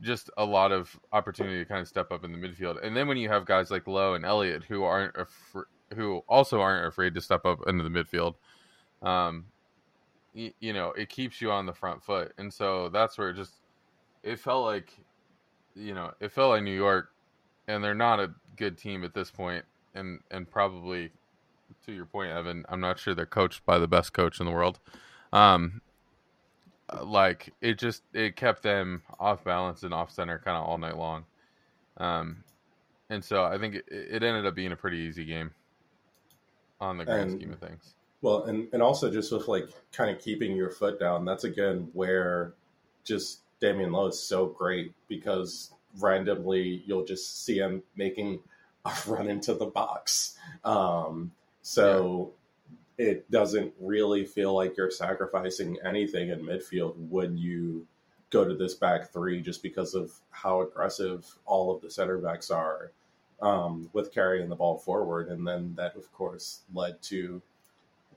just 0.00 0.30
a 0.36 0.44
lot 0.44 0.70
of 0.70 0.98
opportunity 1.12 1.58
to 1.58 1.64
kind 1.64 1.80
of 1.80 1.88
step 1.88 2.12
up 2.12 2.24
in 2.24 2.32
the 2.32 2.38
midfield. 2.38 2.84
And 2.84 2.96
then 2.96 3.08
when 3.08 3.16
you 3.16 3.28
have 3.28 3.44
guys 3.44 3.70
like 3.70 3.86
Lowe 3.86 4.14
and 4.14 4.24
Elliott 4.24 4.62
who 4.64 4.84
aren't 4.84 5.16
af- 5.16 5.56
who 5.94 6.22
also 6.28 6.60
aren't 6.60 6.86
afraid 6.86 7.14
to 7.14 7.20
step 7.20 7.44
up 7.44 7.66
into 7.66 7.82
the 7.82 7.90
midfield, 7.90 8.34
um, 9.02 9.46
y- 10.34 10.52
you 10.60 10.72
know, 10.72 10.92
it 10.92 11.08
keeps 11.08 11.40
you 11.40 11.50
on 11.50 11.66
the 11.66 11.72
front 11.72 12.02
foot. 12.02 12.32
And 12.38 12.52
so 12.52 12.88
that's 12.88 13.16
where 13.18 13.30
it 13.30 13.34
just 13.34 13.54
it 14.22 14.38
felt 14.38 14.64
like 14.64 14.92
you 15.74 15.94
know, 15.94 16.12
it 16.20 16.32
felt 16.32 16.50
like 16.50 16.62
New 16.62 16.74
York 16.74 17.10
and 17.68 17.82
they're 17.84 17.94
not 17.94 18.18
a 18.20 18.32
good 18.56 18.76
team 18.76 19.04
at 19.04 19.14
this 19.14 19.30
point 19.30 19.64
and 19.94 20.20
and 20.30 20.50
probably 20.50 21.10
to 21.86 21.92
your 21.92 22.06
point 22.06 22.30
Evan, 22.30 22.64
I'm 22.68 22.80
not 22.80 22.98
sure 22.98 23.14
they're 23.14 23.26
coached 23.26 23.64
by 23.66 23.78
the 23.78 23.86
best 23.88 24.12
coach 24.12 24.40
in 24.40 24.46
the 24.46 24.52
world. 24.52 24.80
Um 25.32 25.80
like 27.02 27.52
it 27.60 27.78
just 27.78 28.02
it 28.14 28.34
kept 28.36 28.62
them 28.62 29.02
off 29.20 29.44
balance 29.44 29.82
and 29.82 29.92
off 29.92 30.10
center 30.10 30.38
kind 30.38 30.56
of 30.56 30.64
all 30.64 30.78
night 30.78 30.96
long. 30.96 31.24
Um 31.98 32.42
and 33.10 33.22
so 33.24 33.44
I 33.44 33.58
think 33.58 33.74
it, 33.76 33.84
it 33.88 34.22
ended 34.22 34.46
up 34.46 34.54
being 34.54 34.72
a 34.72 34.76
pretty 34.76 34.98
easy 34.98 35.24
game 35.24 35.50
on 36.80 36.96
the 36.98 37.04
grand 37.04 37.30
And- 37.30 37.40
scheme 37.40 37.52
of 37.52 37.58
things. 37.60 37.94
Well, 38.20 38.44
and, 38.44 38.68
and 38.72 38.82
also 38.82 39.10
just 39.10 39.32
with 39.32 39.48
like 39.48 39.68
kind 39.92 40.10
of 40.10 40.20
keeping 40.22 40.56
your 40.56 40.70
foot 40.70 40.98
down, 40.98 41.24
that's 41.24 41.44
again 41.44 41.88
where 41.92 42.54
just 43.04 43.40
Damion 43.60 43.92
Lowe 43.92 44.08
is 44.08 44.20
so 44.20 44.46
great 44.46 44.92
because 45.08 45.72
randomly 46.00 46.82
you'll 46.86 47.04
just 47.04 47.44
see 47.44 47.58
him 47.58 47.82
making 47.96 48.40
a 48.84 48.92
run 49.06 49.28
into 49.28 49.54
the 49.54 49.66
box. 49.66 50.36
Um, 50.64 51.32
so 51.62 52.32
it 52.96 53.30
doesn't 53.30 53.72
really 53.80 54.24
feel 54.24 54.54
like 54.54 54.76
you're 54.76 54.90
sacrificing 54.90 55.76
anything 55.84 56.30
in 56.30 56.40
midfield 56.40 56.96
when 56.96 57.38
you 57.38 57.86
go 58.30 58.46
to 58.46 58.54
this 58.54 58.74
back 58.74 59.12
three 59.12 59.40
just 59.40 59.62
because 59.62 59.94
of 59.94 60.12
how 60.30 60.60
aggressive 60.60 61.24
all 61.46 61.74
of 61.74 61.80
the 61.80 61.90
center 61.90 62.18
backs 62.18 62.50
are 62.50 62.92
um, 63.40 63.88
with 63.92 64.12
carrying 64.12 64.48
the 64.48 64.56
ball 64.56 64.78
forward. 64.78 65.28
And 65.28 65.46
then 65.46 65.74
that, 65.76 65.96
of 65.96 66.12
course, 66.12 66.62
led 66.74 67.00
to 67.02 67.40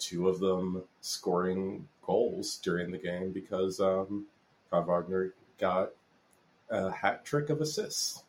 two 0.01 0.27
of 0.27 0.39
them 0.39 0.84
scoring 1.01 1.88
goals 2.01 2.60
during 2.63 2.91
the 2.91 2.98
game 2.98 3.31
because 3.31 3.79
um, 3.79 4.25
Wagner 4.72 5.34
got 5.60 5.91
a 6.70 6.91
hat 6.91 7.24
trick 7.24 7.50
of 7.50 7.62
assists. 7.62 8.24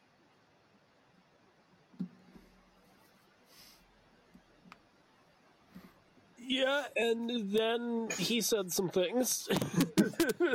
yeah, 6.53 6.85
and 6.97 7.51
then 7.51 8.09
he 8.19 8.41
said 8.41 8.71
some 8.71 8.91
things, 8.91 9.49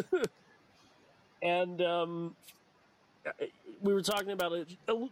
and 1.42 1.82
um, 1.82 2.36
we 3.82 3.94
were 3.94 4.04
talking 4.04 4.32
about 4.32 4.54
it 4.54 4.68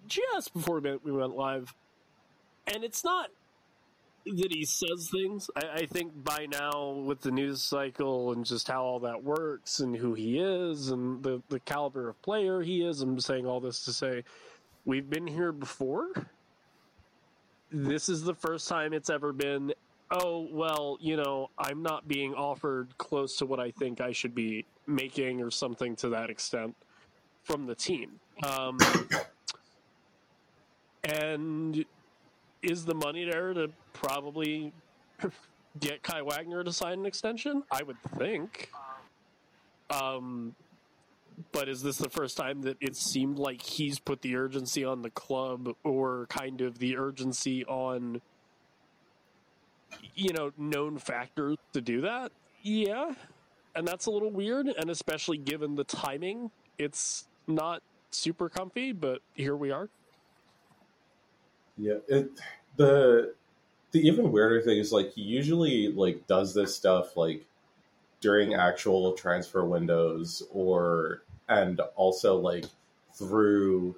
just 0.08 0.54
before 0.54 0.80
we 0.80 1.12
went 1.12 1.36
live, 1.36 1.74
and 2.68 2.84
it's 2.84 3.04
not 3.04 3.32
that 4.26 4.52
he 4.52 4.66
says 4.66 5.10
things. 5.12 5.50
I, 5.56 5.82
I 5.82 5.86
think 5.86 6.12
by 6.24 6.48
now, 6.52 6.90
with 7.06 7.22
the 7.22 7.32
news 7.32 7.62
cycle 7.62 8.32
and 8.34 8.46
just 8.46 8.68
how 8.68 8.84
all 8.84 9.00
that 9.02 9.24
works 9.24 9.80
and 9.80 9.96
who 9.96 10.14
he 10.14 10.40
is 10.40 10.90
and 10.90 11.22
the, 11.24 11.42
the 11.50 11.60
caliber 11.60 12.10
of 12.10 12.22
player 12.22 12.62
he 12.62 12.84
is, 12.84 13.02
I'm 13.02 13.20
saying 13.20 13.46
all 13.46 13.60
this 13.60 13.86
to 13.86 13.94
say 13.94 14.24
we've 14.86 15.10
been 15.10 15.28
here 15.28 15.52
before. 15.52 16.10
This 17.72 18.10
is 18.10 18.24
the 18.24 18.36
first 18.36 18.68
time 18.68 18.94
it's 18.94 19.10
ever 19.10 19.34
been, 19.34 19.74
oh, 20.12 20.48
well, 20.52 20.98
you 21.02 21.18
know, 21.18 21.50
I'm 21.58 21.84
not 21.84 22.08
being 22.08 22.34
offered 22.34 22.98
close 22.98 23.38
to 23.38 23.46
what 23.46 23.60
I 23.60 23.72
think 23.72 24.02
I 24.02 24.12
should 24.12 24.34
be 24.34 24.66
making 24.88 25.42
or 25.42 25.52
something 25.52 25.96
to 25.98 26.10
that 26.10 26.30
extent 26.30 26.76
from 27.44 27.66
the 27.66 27.76
team. 27.76 28.20
Um, 28.44 28.78
and 31.04 31.86
is 32.66 32.86
the 32.86 32.96
money 32.96 33.26
there 33.26 33.54
to 33.54 33.70
probably 33.94 34.74
get 35.80 36.04
Kai 36.04 36.22
Wagner 36.22 36.64
to 36.64 36.74
sign 36.74 37.00
an 37.00 37.06
extension? 37.06 37.64
I 37.72 37.84
would 37.84 38.02
think. 38.18 38.72
Um, 39.90 40.56
but 41.52 41.70
is 41.70 41.82
this 41.82 41.98
the 41.98 42.10
first 42.10 42.38
time 42.38 42.62
that 42.64 42.78
it 42.82 42.96
seemed 42.96 43.38
like 43.38 43.62
he's 43.62 44.00
put 44.00 44.22
the 44.22 44.36
urgency 44.36 44.84
on 44.84 45.02
the 45.02 45.10
club 45.10 45.76
or 45.84 46.28
kind 46.30 46.62
of 46.62 46.80
the 46.80 46.98
urgency 46.98 47.66
on 47.66 48.22
you 50.16 50.34
know 50.34 50.52
known 50.58 50.98
factors 50.98 51.58
to 51.74 51.82
do 51.82 52.02
that 52.02 52.32
yeah 52.64 53.14
and 53.76 53.88
that's 53.88 54.06
a 54.06 54.12
little 54.12 54.32
weird 54.32 54.68
and 54.68 54.90
especially 54.90 55.38
given 55.38 55.76
the 55.76 55.84
timing 55.84 56.52
it's 56.78 57.28
not 57.48 57.82
super 58.12 58.50
comfy 58.50 58.92
but 58.92 59.22
here 59.36 59.56
we 59.56 59.72
are 59.72 59.90
Yeah, 61.78 61.96
it 62.08 62.32
the 62.78 63.34
the 63.92 64.00
even 64.08 64.32
weirder 64.32 64.62
thing 64.62 64.78
is 64.78 64.92
like 64.92 65.14
he 65.14 65.22
usually 65.22 65.90
like 65.90 66.28
does 66.28 66.54
this 66.54 66.76
stuff 66.76 67.18
like 67.18 67.46
during 68.22 68.54
actual 68.54 69.14
transfer 69.14 69.66
windows 69.66 70.44
or 70.52 71.24
and 71.50 71.80
also 71.96 72.38
like 72.38 72.66
through 73.14 73.96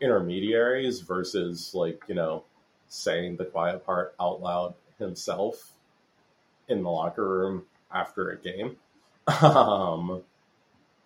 intermediaries 0.00 1.00
versus 1.00 1.74
like 1.74 2.02
you 2.08 2.14
know 2.14 2.44
saying 2.88 3.36
the 3.36 3.44
quiet 3.44 3.84
part 3.86 4.14
out 4.20 4.42
loud 4.42 4.74
himself 4.98 5.72
in 6.68 6.82
the 6.82 6.90
locker 6.90 7.26
room 7.28 7.64
after 7.92 8.30
a 8.30 8.38
game. 8.38 8.76
Um 9.42 10.22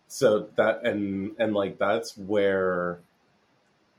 so 0.08 0.48
that 0.56 0.84
and 0.86 1.36
and 1.38 1.54
like 1.54 1.78
that's 1.78 2.16
where 2.16 3.00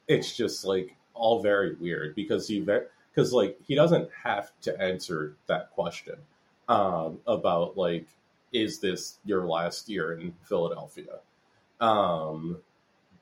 it's 0.08 0.36
just 0.36 0.66
like 0.66 0.96
all 1.18 1.42
very 1.42 1.76
weird 1.76 2.16
because 2.16 2.48
he 2.48 2.60
because 2.60 3.34
like 3.34 3.58
he 3.66 3.76
doesn't 3.76 4.10
have 4.24 4.52
to 4.62 4.80
answer 4.82 5.36
that 5.48 5.72
question 5.72 6.16
um 6.70 7.20
about 7.28 7.78
like 7.78 8.08
is 8.54 8.80
this 8.80 9.18
your 9.26 9.46
last 9.46 9.90
year 9.90 10.14
in 10.14 10.34
Philadelphia? 10.44 11.20
Um 11.80 12.60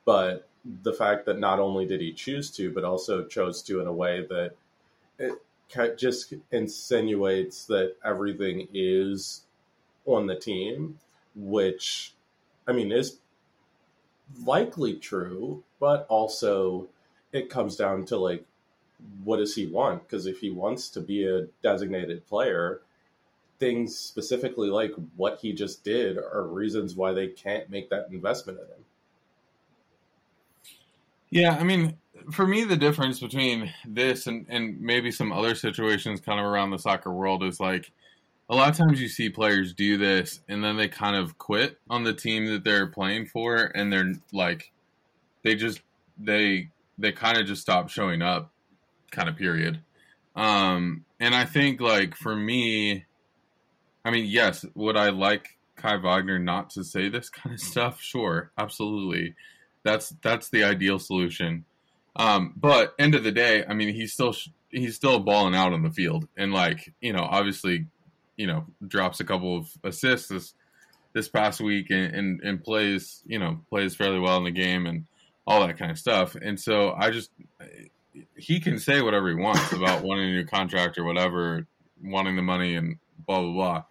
but 0.04 0.48
the 0.82 0.92
fact 0.92 1.26
that 1.26 1.38
not 1.38 1.60
only 1.60 1.86
did 1.86 2.00
he 2.00 2.12
choose 2.12 2.50
to 2.50 2.72
but 2.72 2.84
also 2.84 3.24
chose 3.24 3.62
to 3.62 3.80
in 3.80 3.86
a 3.86 3.92
way 3.92 4.26
that 4.28 4.52
it 5.18 5.34
just 5.98 6.34
insinuates 6.52 7.66
that 7.66 7.94
everything 8.04 8.68
is 8.72 9.42
on 10.04 10.26
the 10.26 10.36
team 10.36 10.98
which 11.34 12.14
i 12.66 12.72
mean 12.72 12.92
is 12.92 13.18
likely 14.44 14.94
true 14.94 15.62
but 15.80 16.06
also 16.08 16.88
it 17.36 17.50
comes 17.50 17.76
down 17.76 18.04
to 18.06 18.16
like 18.16 18.44
what 19.24 19.36
does 19.36 19.54
he 19.54 19.66
want? 19.66 20.02
Because 20.02 20.26
if 20.26 20.40
he 20.40 20.50
wants 20.50 20.88
to 20.90 21.00
be 21.00 21.26
a 21.26 21.46
designated 21.62 22.26
player 22.26 22.80
things 23.58 23.96
specifically 23.96 24.68
like 24.68 24.92
what 25.16 25.38
he 25.40 25.52
just 25.52 25.84
did 25.84 26.18
are 26.18 26.46
reasons 26.46 26.94
why 26.94 27.12
they 27.12 27.28
can't 27.28 27.70
make 27.70 27.90
that 27.90 28.08
investment 28.10 28.58
in 28.58 28.66
him. 28.66 28.84
Yeah, 31.30 31.56
I 31.58 31.64
mean, 31.64 31.96
for 32.30 32.46
me, 32.46 32.64
the 32.64 32.76
difference 32.76 33.20
between 33.20 33.72
this 33.86 34.26
and, 34.26 34.46
and 34.48 34.80
maybe 34.80 35.10
some 35.10 35.32
other 35.32 35.54
situations 35.54 36.20
kind 36.20 36.38
of 36.38 36.46
around 36.46 36.70
the 36.70 36.78
soccer 36.78 37.12
world 37.12 37.42
is 37.42 37.58
like 37.58 37.90
a 38.48 38.54
lot 38.54 38.70
of 38.70 38.76
times 38.76 39.00
you 39.00 39.08
see 39.08 39.28
players 39.28 39.72
do 39.72 39.96
this 39.96 40.40
and 40.48 40.62
then 40.62 40.76
they 40.76 40.88
kind 40.88 41.16
of 41.16 41.36
quit 41.38 41.78
on 41.90 42.04
the 42.04 42.14
team 42.14 42.46
that 42.46 42.62
they're 42.62 42.86
playing 42.86 43.26
for 43.26 43.72
and 43.74 43.92
they're 43.92 44.12
like 44.32 44.70
they 45.42 45.56
just 45.56 45.80
they 46.16 46.68
they 46.98 47.12
kind 47.12 47.38
of 47.38 47.46
just 47.46 47.62
stop 47.62 47.88
showing 47.88 48.22
up 48.22 48.50
kind 49.10 49.28
of 49.28 49.36
period. 49.36 49.80
Um 50.34 51.04
and 51.20 51.34
I 51.34 51.44
think 51.44 51.80
like 51.80 52.14
for 52.14 52.34
me 52.34 53.04
I 54.06 54.10
mean, 54.12 54.26
yes, 54.26 54.64
would 54.76 54.96
I 54.96 55.10
like 55.10 55.56
Kai 55.74 55.96
Wagner 55.96 56.38
not 56.38 56.70
to 56.70 56.84
say 56.84 57.08
this 57.08 57.28
kind 57.30 57.54
of 57.54 57.60
stuff? 57.60 58.00
Sure, 58.00 58.52
absolutely. 58.56 59.34
That's 59.82 60.14
that's 60.22 60.48
the 60.48 60.64
ideal 60.64 60.98
solution. 60.98 61.64
Um, 62.14 62.54
but 62.56 62.94
end 62.98 63.14
of 63.14 63.24
the 63.24 63.32
day, 63.32 63.64
I 63.68 63.74
mean, 63.74 63.94
he's 63.94 64.12
still 64.12 64.34
he's 64.70 64.94
still 64.94 65.20
balling 65.20 65.54
out 65.54 65.72
on 65.72 65.82
the 65.82 65.90
field, 65.90 66.26
and 66.36 66.52
like 66.52 66.92
you 67.00 67.12
know, 67.12 67.22
obviously, 67.22 67.86
you 68.36 68.46
know, 68.46 68.64
drops 68.86 69.20
a 69.20 69.24
couple 69.24 69.58
of 69.58 69.68
assists 69.84 70.28
this 70.28 70.54
this 71.12 71.28
past 71.28 71.60
week, 71.60 71.90
and, 71.90 72.14
and 72.14 72.40
and 72.42 72.64
plays 72.64 73.22
you 73.26 73.38
know 73.38 73.60
plays 73.68 73.94
fairly 73.94 74.18
well 74.18 74.38
in 74.38 74.44
the 74.44 74.50
game, 74.50 74.86
and 74.86 75.04
all 75.46 75.66
that 75.66 75.78
kind 75.78 75.90
of 75.90 75.98
stuff. 75.98 76.34
And 76.34 76.58
so 76.58 76.92
I 76.92 77.10
just 77.10 77.30
he 78.36 78.60
can 78.60 78.78
say 78.78 79.02
whatever 79.02 79.28
he 79.28 79.34
wants 79.34 79.72
about 79.72 80.02
wanting 80.02 80.30
a 80.30 80.32
new 80.32 80.44
contract 80.44 80.98
or 80.98 81.04
whatever, 81.04 81.66
wanting 82.02 82.36
the 82.36 82.42
money 82.42 82.74
and 82.74 82.96
blah 83.26 83.40
blah 83.40 83.52
blah, 83.52 83.84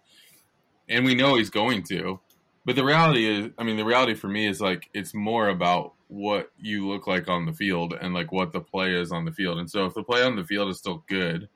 and 0.88 1.04
we 1.04 1.14
know 1.14 1.36
he's 1.36 1.50
going 1.50 1.82
to. 1.84 2.20
But 2.64 2.74
the 2.74 2.84
reality 2.84 3.26
is, 3.26 3.52
I 3.58 3.62
mean, 3.62 3.76
the 3.76 3.84
reality 3.84 4.14
for 4.14 4.28
me 4.28 4.48
is 4.48 4.60
like 4.60 4.90
it's 4.92 5.14
more 5.14 5.48
about 5.48 5.92
what 6.08 6.50
you 6.58 6.88
look 6.88 7.06
like 7.06 7.28
on 7.28 7.46
the 7.46 7.52
field 7.52 7.94
and 8.00 8.14
like 8.14 8.32
what 8.32 8.52
the 8.52 8.60
play 8.60 8.92
is 8.94 9.12
on 9.12 9.24
the 9.24 9.32
field. 9.32 9.58
And 9.58 9.70
so 9.70 9.86
if 9.86 9.94
the 9.94 10.02
play 10.02 10.22
on 10.22 10.36
the 10.36 10.44
field 10.44 10.68
is 10.70 10.78
still 10.78 11.04
good, 11.08 11.48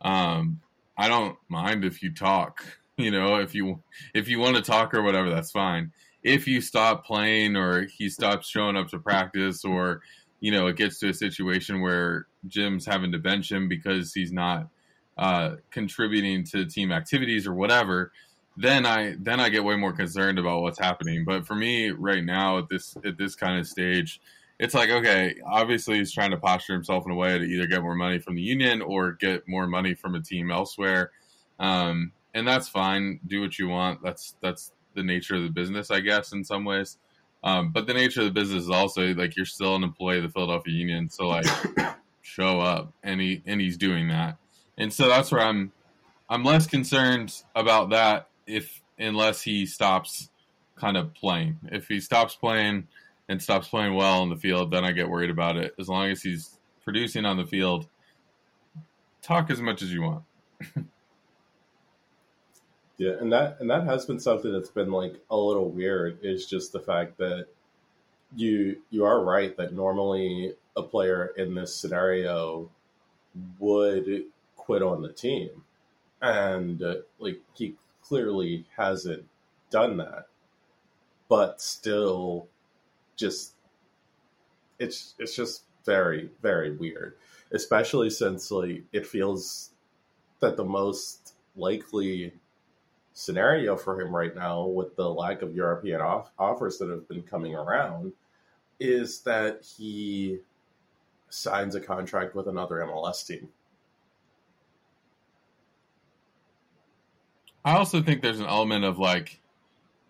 um, 0.00 0.60
I 0.96 1.08
don't 1.08 1.36
mind 1.48 1.84
if 1.84 2.02
you 2.02 2.12
talk. 2.12 2.64
You 3.00 3.12
know, 3.12 3.36
if 3.36 3.54
you 3.54 3.80
if 4.12 4.26
you 4.26 4.40
want 4.40 4.56
to 4.56 4.62
talk 4.62 4.92
or 4.92 5.02
whatever, 5.02 5.30
that's 5.30 5.52
fine. 5.52 5.92
If 6.28 6.46
you 6.46 6.60
stop 6.60 7.06
playing 7.06 7.56
or 7.56 7.86
he 7.86 8.08
stops 8.08 8.48
showing 8.48 8.76
up 8.76 8.88
to 8.88 8.98
practice 8.98 9.64
or 9.64 10.02
you 10.40 10.52
know 10.52 10.66
it 10.66 10.76
gets 10.76 10.98
to 11.00 11.08
a 11.08 11.14
situation 11.14 11.80
where 11.80 12.26
Jim's 12.46 12.84
having 12.84 13.12
to 13.12 13.18
bench 13.18 13.50
him 13.50 13.68
because 13.68 14.12
he's 14.12 14.32
not 14.32 14.68
uh, 15.16 15.56
contributing 15.70 16.44
to 16.44 16.64
team 16.64 16.92
activities 16.92 17.46
or 17.46 17.54
whatever, 17.54 18.12
then 18.58 18.86
I 18.86 19.16
then 19.20 19.40
I 19.40 19.48
get 19.48 19.64
way 19.64 19.76
more 19.76 19.92
concerned 19.92 20.38
about 20.38 20.62
what's 20.62 20.78
happening. 20.78 21.24
But 21.24 21.46
for 21.46 21.54
me 21.54 21.90
right 21.90 22.24
now 22.24 22.58
at 22.58 22.68
this 22.68 22.96
at 23.04 23.16
this 23.16 23.34
kind 23.34 23.58
of 23.58 23.66
stage, 23.66 24.20
it's 24.58 24.74
like 24.74 24.90
okay, 24.90 25.36
obviously 25.46 25.98
he's 25.98 26.12
trying 26.12 26.32
to 26.32 26.36
posture 26.36 26.74
himself 26.74 27.04
in 27.06 27.12
a 27.12 27.14
way 27.14 27.38
to 27.38 27.44
either 27.44 27.66
get 27.66 27.82
more 27.82 27.94
money 27.94 28.18
from 28.18 28.34
the 28.34 28.42
union 28.42 28.82
or 28.82 29.12
get 29.12 29.48
more 29.48 29.66
money 29.66 29.94
from 29.94 30.14
a 30.14 30.20
team 30.20 30.50
elsewhere, 30.50 31.10
um, 31.58 32.12
and 32.34 32.46
that's 32.46 32.68
fine. 32.68 33.20
Do 33.26 33.40
what 33.40 33.58
you 33.58 33.68
want. 33.68 34.02
That's 34.02 34.36
that's 34.40 34.72
the 34.98 35.04
nature 35.04 35.34
of 35.34 35.42
the 35.42 35.48
business, 35.48 35.90
I 35.90 36.00
guess, 36.00 36.32
in 36.32 36.44
some 36.44 36.64
ways. 36.64 36.98
Um, 37.42 37.70
but 37.70 37.86
the 37.86 37.94
nature 37.94 38.20
of 38.20 38.26
the 38.26 38.32
business 38.32 38.64
is 38.64 38.70
also 38.70 39.14
like 39.14 39.36
you're 39.36 39.46
still 39.46 39.76
an 39.76 39.84
employee 39.84 40.18
of 40.18 40.24
the 40.24 40.28
Philadelphia 40.28 40.74
Union, 40.74 41.08
so 41.08 41.28
like 41.28 41.46
show 42.22 42.60
up, 42.60 42.92
and 43.02 43.20
he 43.20 43.42
and 43.46 43.60
he's 43.60 43.76
doing 43.76 44.08
that, 44.08 44.36
and 44.76 44.92
so 44.92 45.08
that's 45.08 45.30
where 45.30 45.42
I'm 45.42 45.72
I'm 46.28 46.44
less 46.44 46.66
concerned 46.66 47.42
about 47.54 47.90
that 47.90 48.28
if 48.46 48.82
unless 48.98 49.40
he 49.40 49.66
stops 49.66 50.30
kind 50.76 50.96
of 50.96 51.14
playing. 51.14 51.58
If 51.70 51.86
he 51.86 52.00
stops 52.00 52.34
playing 52.34 52.88
and 53.28 53.40
stops 53.40 53.68
playing 53.68 53.94
well 53.94 54.22
in 54.22 54.30
the 54.30 54.36
field, 54.36 54.72
then 54.72 54.84
I 54.84 54.92
get 54.92 55.08
worried 55.08 55.30
about 55.30 55.56
it. 55.56 55.74
As 55.78 55.88
long 55.88 56.10
as 56.10 56.22
he's 56.22 56.58
producing 56.84 57.24
on 57.24 57.36
the 57.36 57.46
field, 57.46 57.86
talk 59.22 59.50
as 59.50 59.60
much 59.60 59.82
as 59.82 59.92
you 59.92 60.02
want. 60.02 60.22
Yeah, 62.98 63.12
and 63.20 63.32
that 63.32 63.58
and 63.60 63.70
that 63.70 63.84
has 63.84 64.06
been 64.06 64.18
something 64.18 64.52
that's 64.52 64.70
been 64.70 64.90
like 64.90 65.20
a 65.30 65.36
little 65.36 65.70
weird 65.70 66.18
is 66.22 66.46
just 66.46 66.72
the 66.72 66.80
fact 66.80 67.16
that 67.18 67.46
you 68.34 68.82
you 68.90 69.04
are 69.04 69.22
right 69.24 69.56
that 69.56 69.72
normally 69.72 70.54
a 70.76 70.82
player 70.82 71.32
in 71.36 71.54
this 71.54 71.74
scenario 71.74 72.70
would 73.60 74.24
quit 74.56 74.82
on 74.82 75.02
the 75.02 75.12
team. 75.12 75.64
And 76.20 76.82
uh, 76.82 76.96
like 77.20 77.40
he 77.54 77.76
clearly 78.02 78.66
hasn't 78.76 79.26
done 79.70 79.96
that. 79.98 80.26
But 81.28 81.60
still 81.60 82.48
just 83.16 83.54
it's 84.78 85.14
it's 85.20 85.36
just 85.36 85.64
very 85.84 86.30
very 86.42 86.76
weird. 86.76 87.14
Especially 87.52 88.10
since 88.10 88.50
like 88.50 88.82
it 88.92 89.06
feels 89.06 89.70
that 90.40 90.56
the 90.56 90.64
most 90.64 91.34
likely 91.56 92.32
scenario 93.18 93.76
for 93.76 94.00
him 94.00 94.14
right 94.14 94.36
now 94.36 94.64
with 94.64 94.94
the 94.94 95.10
lack 95.10 95.42
of 95.42 95.52
European 95.52 96.00
off- 96.00 96.30
offers 96.38 96.78
that 96.78 96.88
have 96.88 97.08
been 97.08 97.22
coming 97.22 97.52
around 97.52 98.12
is 98.78 99.22
that 99.22 99.60
he 99.76 100.38
signs 101.28 101.74
a 101.74 101.80
contract 101.80 102.36
with 102.36 102.46
another 102.46 102.76
MLS 102.76 103.26
team. 103.26 103.48
I 107.64 107.76
also 107.76 108.00
think 108.00 108.22
there's 108.22 108.38
an 108.38 108.46
element 108.46 108.84
of 108.84 109.00
like 109.00 109.40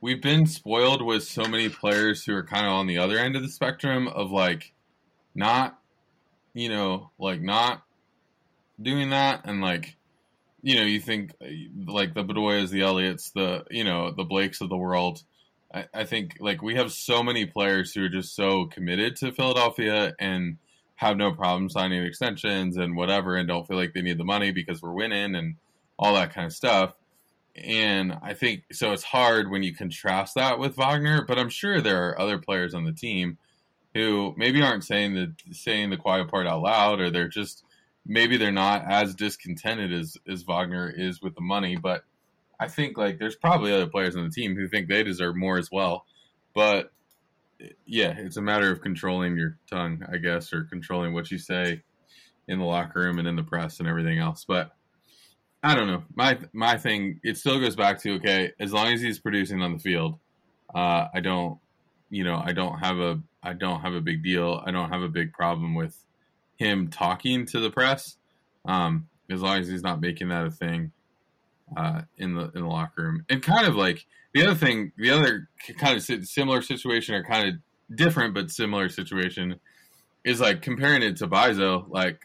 we've 0.03 0.21
been 0.21 0.45
spoiled 0.47 1.01
with 1.01 1.25
so 1.25 1.45
many 1.45 1.71
players 1.71 2.27
who 2.27 2.35
are 2.35 2.45
kind 2.45 2.67
of 2.67 2.73
on 2.73 2.87
the 2.87 2.99
other 2.99 3.19
end 3.19 3.37
of 3.37 3.43
the 3.43 3.49
spectrum 3.49 4.07
of 4.09 4.31
like 4.31 4.75
not 5.35 5.81
you 6.53 6.69
know 6.69 7.11
like 7.19 7.41
not 7.41 7.85
doing 8.81 9.11
that 9.11 9.41
and 9.45 9.63
like 9.63 9.97
you 10.63 10.77
know 10.77 10.83
you 10.83 11.01
think 11.01 11.35
uh, 11.43 11.47
like 11.87 12.15
the 12.15 12.25
Bedoyas, 12.25 12.71
the 12.71 12.81
Elliotts, 12.81 13.33
the 13.33 13.65
you 13.71 13.85
know 13.85 14.11
the 14.11 14.25
Blakes 14.25 14.61
of 14.61 14.69
the 14.69 14.77
world. 14.77 15.23
I, 15.73 15.87
I 15.95 16.05
think 16.05 16.37
like 16.41 16.63
we 16.63 16.77
have 16.77 16.93
so 16.93 17.23
many 17.23 17.47
players 17.47 17.93
who 17.93 18.05
are 18.05 18.09
just 18.09 18.35
so 18.35 18.67
committed 18.67 19.17
to 19.17 19.33
Philadelphia 19.33 20.15
and 20.19 20.59
have 20.97 21.17
no 21.17 21.33
problem 21.33 21.69
signing 21.69 22.03
extensions 22.03 22.77
and 22.77 22.97
whatever 22.97 23.37
and 23.37 23.47
don't 23.47 23.67
feel 23.69 23.77
like 23.77 23.93
they 23.95 24.03
need 24.03 24.19
the 24.19 24.25
money 24.25 24.51
because 24.51 24.83
we're 24.83 24.93
winning 24.93 25.35
and 25.35 25.55
all 25.99 26.15
that 26.15 26.35
kind 26.35 26.47
of 26.47 26.53
stuff 26.53 26.95
and 27.65 28.17
I 28.23 28.35
think 28.35 28.65
so. 28.73 28.93
It's 28.93 29.03
hard 29.03 29.51
when 29.51 29.63
you 29.63 29.75
contrast 29.75 30.35
that 30.35 30.59
with 30.59 30.77
Wagner, 30.77 31.25
but 31.27 31.39
I'm 31.39 31.49
sure 31.49 31.81
there 31.81 32.09
are 32.09 32.21
other 32.21 32.39
players 32.39 32.75
on 32.75 32.85
the 32.85 32.93
team 32.93 33.39
who 33.95 34.35
maybe 34.37 34.63
aren't 34.63 34.85
saying 34.85 35.15
the 35.15 35.33
saying 35.53 35.91
the 35.91 35.97
quiet 35.97 36.29
part 36.29 36.47
out 36.47 36.63
loud, 36.63 37.01
or 37.01 37.11
they're 37.11 37.29
just 37.29 37.65
maybe 38.07 38.37
they're 38.37 38.51
not 38.51 38.85
as 38.91 39.15
discontented 39.15 39.93
as 39.93 40.17
as 40.29 40.43
Wagner 40.43 40.93
is 40.95 41.23
with 41.23 41.35
the 41.35 41.41
money. 41.41 41.77
But 41.77 42.05
I 42.61 42.69
think 42.69 42.97
like 42.97 43.19
there's 43.19 43.37
probably 43.37 43.73
other 43.73 43.87
players 43.87 44.17
on 44.17 44.25
the 44.25 44.31
team 44.31 44.57
who 44.57 44.69
think 44.69 44.89
they 44.89 45.03
deserve 45.03 45.37
more 45.37 45.59
as 45.59 45.71
well. 45.71 46.05
But 46.55 46.91
yeah, 47.87 48.15
it's 48.17 48.37
a 48.37 48.43
matter 48.43 48.71
of 48.71 48.81
controlling 48.81 49.37
your 49.37 49.59
tongue, 49.71 50.05
I 50.11 50.19
guess, 50.19 50.53
or 50.53 50.65
controlling 50.65 51.13
what 51.13 51.31
you 51.31 51.39
say 51.39 51.83
in 52.47 52.59
the 52.59 52.65
locker 52.65 53.01
room 53.01 53.19
and 53.19 53.29
in 53.29 53.37
the 53.37 53.43
press 53.43 53.79
and 53.79 53.89
everything 53.89 54.19
else. 54.19 54.45
But 54.47 54.73
I 55.63 55.75
don't 55.75 55.89
know. 55.89 56.05
My 56.15 56.39
my 56.53 56.77
thing, 56.77 57.21
it 57.23 57.37
still 57.37 57.61
goes 57.61 57.77
back 57.77 58.01
to 58.03 58.15
okay, 58.15 58.53
as 58.61 58.73
long 58.73 58.93
as 58.93 59.01
he's 59.01 59.19
producing 59.19 59.61
on 59.61 59.73
the 59.73 59.79
field, 59.79 60.19
uh, 60.75 61.09
I 61.13 61.21
don't, 61.21 61.59
you 62.11 62.25
know, 62.25 62.41
I 62.45 62.53
don't 62.53 62.79
have 62.79 62.99
a 62.99 63.21
I 63.43 63.55
don't 63.55 63.81
have 63.81 63.95
a 63.95 64.01
big 64.01 64.23
deal. 64.23 64.63
I 64.65 64.71
don't 64.71 64.91
have 64.91 65.03
a 65.03 65.09
big 65.09 65.33
problem 65.33 65.75
with 65.75 65.97
him 66.59 66.89
talking 66.89 67.47
to 67.47 67.61
the 67.61 67.71
press, 67.71 68.17
um, 68.65 69.09
as 69.31 69.41
long 69.41 69.59
as 69.59 69.69
he's 69.69 69.83
not 69.83 70.01
making 70.01 70.29
that 70.29 70.47
a 70.47 70.51
thing 70.51 70.93
uh, 71.77 72.03
in 72.17 72.35
the 72.35 72.51
in 72.55 72.63
the 72.63 72.69
locker 72.69 73.03
room. 73.03 73.25
And 73.29 73.43
kind 73.43 73.67
of 73.67 73.75
like 73.75 74.07
the 74.35 74.45
other 74.45 74.55
thing, 74.55 74.93
the 74.97 75.11
other 75.11 75.49
kind 75.79 75.97
of 75.97 76.27
similar 76.27 76.63
situation 76.63 77.15
or 77.15 77.25
kind 77.25 77.49
of 77.49 77.97
different 77.97 78.35
but 78.35 78.51
similar 78.51 78.89
situation 78.89 79.59
is 80.25 80.41
like 80.41 80.63
comparing 80.63 81.03
it 81.03 81.17
to 81.17 81.27
Bizo. 81.29 81.87
Like 81.89 82.21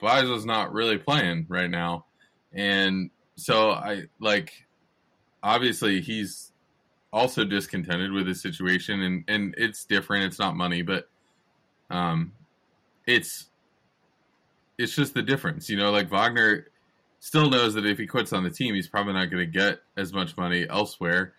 Bizo's 0.00 0.44
not 0.44 0.72
really 0.72 0.98
playing 0.98 1.46
right 1.48 1.70
now 1.70 2.04
and 2.52 3.10
so 3.36 3.70
I 3.70 4.04
like 4.20 4.52
obviously 5.42 6.00
he's 6.00 6.52
also 7.12 7.44
discontented 7.44 8.12
with 8.12 8.26
his 8.26 8.40
situation 8.40 9.00
and 9.00 9.24
and 9.28 9.54
it's 9.56 9.84
different 9.84 10.24
it's 10.24 10.38
not 10.38 10.56
money 10.56 10.82
but 10.82 11.08
um 11.90 12.32
it's 13.06 13.46
it's 14.78 14.94
just 14.94 15.14
the 15.14 15.22
difference 15.22 15.68
you 15.68 15.76
know 15.76 15.90
like 15.90 16.08
Wagner 16.10 16.68
still 17.20 17.50
knows 17.50 17.74
that 17.74 17.84
if 17.84 17.98
he 17.98 18.06
quits 18.06 18.32
on 18.32 18.44
the 18.44 18.50
team 18.50 18.74
he's 18.74 18.88
probably 18.88 19.12
not 19.12 19.30
going 19.30 19.44
to 19.44 19.50
get 19.50 19.80
as 19.96 20.12
much 20.12 20.36
money 20.36 20.66
elsewhere 20.68 21.34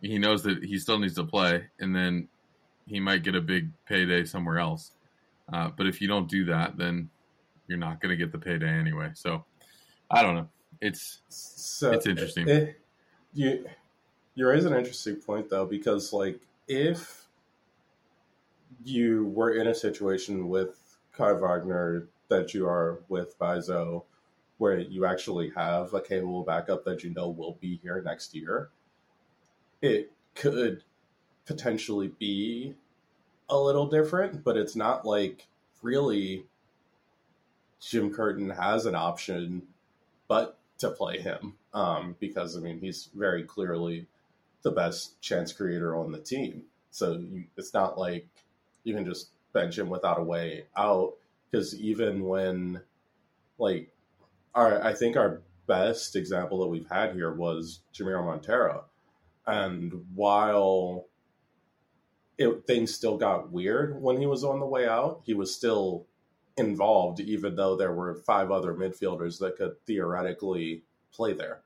he 0.00 0.18
knows 0.18 0.42
that 0.42 0.62
he 0.62 0.78
still 0.78 0.98
needs 0.98 1.14
to 1.14 1.24
play 1.24 1.64
and 1.78 1.94
then 1.94 2.28
he 2.86 2.98
might 3.00 3.22
get 3.22 3.34
a 3.34 3.40
big 3.40 3.70
payday 3.86 4.24
somewhere 4.24 4.58
else 4.58 4.92
uh, 5.52 5.70
but 5.76 5.86
if 5.86 6.00
you 6.00 6.08
don't 6.08 6.28
do 6.28 6.44
that 6.44 6.76
then 6.76 7.08
you're 7.68 7.78
not 7.78 8.00
going 8.00 8.10
to 8.10 8.16
get 8.16 8.32
the 8.32 8.38
payday 8.38 8.68
anyway 8.68 9.10
so 9.14 9.44
I 10.12 10.22
don't 10.22 10.34
know. 10.34 10.48
It's 10.80 11.20
so 11.28 11.92
it's 11.92 12.06
interesting. 12.06 12.46
It, 12.46 12.80
you 13.32 13.66
you 14.34 14.46
raise 14.46 14.66
an 14.66 14.74
interesting 14.74 15.16
point 15.16 15.48
though 15.48 15.64
because 15.64 16.12
like 16.12 16.38
if 16.68 17.26
you 18.84 19.26
were 19.26 19.52
in 19.52 19.68
a 19.68 19.74
situation 19.74 20.48
with 20.48 20.91
Kai 21.16 21.32
Wagner 21.32 22.08
that 22.28 22.54
you 22.54 22.66
are 22.66 23.00
with 23.08 23.38
Bizo, 23.38 24.04
where 24.58 24.78
you 24.78 25.04
actually 25.04 25.50
have 25.50 25.92
a 25.92 26.00
capable 26.00 26.42
backup 26.42 26.84
that 26.84 27.02
you 27.02 27.10
know 27.10 27.28
will 27.28 27.58
be 27.60 27.78
here 27.82 28.00
next 28.04 28.34
year, 28.34 28.70
it 29.80 30.12
could 30.34 30.84
potentially 31.44 32.08
be 32.18 32.74
a 33.48 33.58
little 33.58 33.86
different, 33.86 34.44
but 34.44 34.56
it's 34.56 34.76
not 34.76 35.04
like 35.04 35.46
really 35.82 36.46
Jim 37.80 38.12
Curtin 38.12 38.48
has 38.50 38.86
an 38.86 38.94
option 38.94 39.62
but 40.28 40.56
to 40.78 40.90
play 40.90 41.20
him 41.20 41.54
um, 41.74 42.16
because 42.18 42.56
I 42.56 42.60
mean 42.60 42.80
he's 42.80 43.10
very 43.14 43.42
clearly 43.42 44.06
the 44.62 44.70
best 44.70 45.20
chance 45.20 45.52
creator 45.52 45.96
on 45.96 46.12
the 46.12 46.18
team. 46.18 46.62
So 46.90 47.14
you, 47.14 47.44
it's 47.56 47.74
not 47.74 47.98
like 47.98 48.26
you 48.84 48.94
can 48.94 49.04
just 49.04 49.28
bench 49.52 49.78
him 49.78 49.88
without 49.88 50.20
a 50.20 50.24
way 50.24 50.66
out 50.76 51.14
because 51.50 51.78
even 51.80 52.24
when 52.24 52.80
like 53.58 53.90
our 54.54 54.82
I 54.84 54.94
think 54.94 55.16
our 55.16 55.42
best 55.66 56.16
example 56.16 56.60
that 56.60 56.68
we've 56.68 56.88
had 56.88 57.14
here 57.14 57.32
was 57.32 57.80
Jamiro 57.94 58.24
Monteiro. 58.24 58.84
and 59.46 60.04
while 60.14 61.06
it, 62.38 62.66
things 62.66 62.94
still 62.94 63.16
got 63.18 63.52
weird 63.52 64.00
when 64.00 64.18
he 64.18 64.26
was 64.26 64.44
on 64.44 64.60
the 64.60 64.66
way 64.66 64.88
out, 64.88 65.22
he 65.24 65.34
was 65.34 65.54
still 65.54 66.06
involved, 66.56 67.20
even 67.20 67.56
though 67.56 67.76
there 67.76 67.92
were 67.92 68.14
five 68.26 68.50
other 68.50 68.74
midfielders 68.74 69.38
that 69.38 69.56
could 69.56 69.74
theoretically 69.86 70.82
play 71.12 71.32
there. 71.32 71.62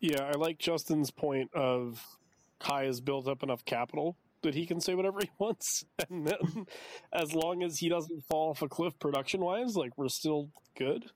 Yeah, 0.00 0.22
I 0.24 0.32
like 0.32 0.58
Justin's 0.58 1.10
point 1.10 1.52
of 1.54 2.17
Kai 2.58 2.84
has 2.84 3.00
built 3.00 3.28
up 3.28 3.42
enough 3.42 3.64
capital 3.64 4.16
that 4.42 4.54
he 4.54 4.66
can 4.66 4.80
say 4.80 4.94
whatever 4.94 5.20
he 5.20 5.30
wants, 5.38 5.84
and 6.08 6.26
then 6.26 6.66
as 7.12 7.34
long 7.34 7.62
as 7.62 7.78
he 7.78 7.88
doesn't 7.88 8.24
fall 8.24 8.50
off 8.50 8.62
a 8.62 8.68
cliff 8.68 8.98
production 8.98 9.40
wise, 9.40 9.76
like 9.76 9.96
we're 9.96 10.08
still 10.08 10.50
good. 10.76 11.06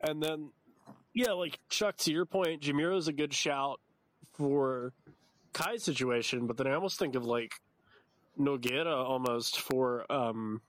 And 0.00 0.22
then, 0.22 0.50
yeah, 1.14 1.32
like 1.32 1.58
Chuck, 1.68 1.96
to 1.98 2.12
your 2.12 2.26
point, 2.26 2.62
Jamiro 2.62 2.96
is 2.98 3.08
a 3.08 3.12
good 3.12 3.32
shout 3.32 3.80
for 4.34 4.92
Kai's 5.52 5.82
situation, 5.82 6.46
but 6.46 6.56
then 6.56 6.66
I 6.66 6.74
almost 6.74 6.98
think 6.98 7.14
of 7.14 7.24
like 7.24 7.52
Nogueira 8.38 8.94
almost 8.94 9.60
for 9.60 10.10
um, 10.12 10.60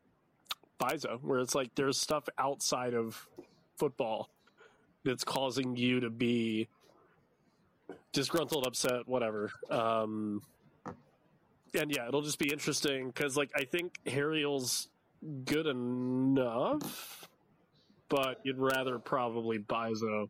Bizo, 0.79 1.21
where 1.21 1.39
it's 1.39 1.55
like 1.55 1.73
there's 1.75 1.97
stuff 1.97 2.29
outside 2.38 2.93
of 2.93 3.27
football 3.77 4.29
that's 5.03 5.23
causing 5.23 5.75
you 5.75 5.99
to 5.99 6.10
be 6.10 6.67
disgruntled, 8.15 8.65
upset, 8.65 9.08
whatever. 9.08 9.51
Um, 9.69 10.41
and 11.78 11.91
yeah, 11.93 12.08
it'll 12.08 12.21
just 12.21 12.39
be 12.39 12.51
interesting 12.51 13.08
because, 13.08 13.36
like, 13.36 13.51
I 13.56 13.65
think 13.65 13.99
Harriel's 14.08 14.88
good 15.43 15.67
enough, 15.67 17.28
but 18.10 18.39
you'd 18.43 18.58
rather 18.58 18.97
probably 18.97 19.60
Bizo 19.60 20.30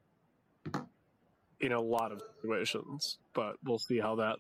in 1.62 1.72
a 1.72 1.80
lot 1.80 2.12
of 2.12 2.22
situations. 2.36 3.20
But 3.34 3.56
we'll 3.64 3.78
see 3.78 4.00
how 4.00 4.16
that 4.16 4.38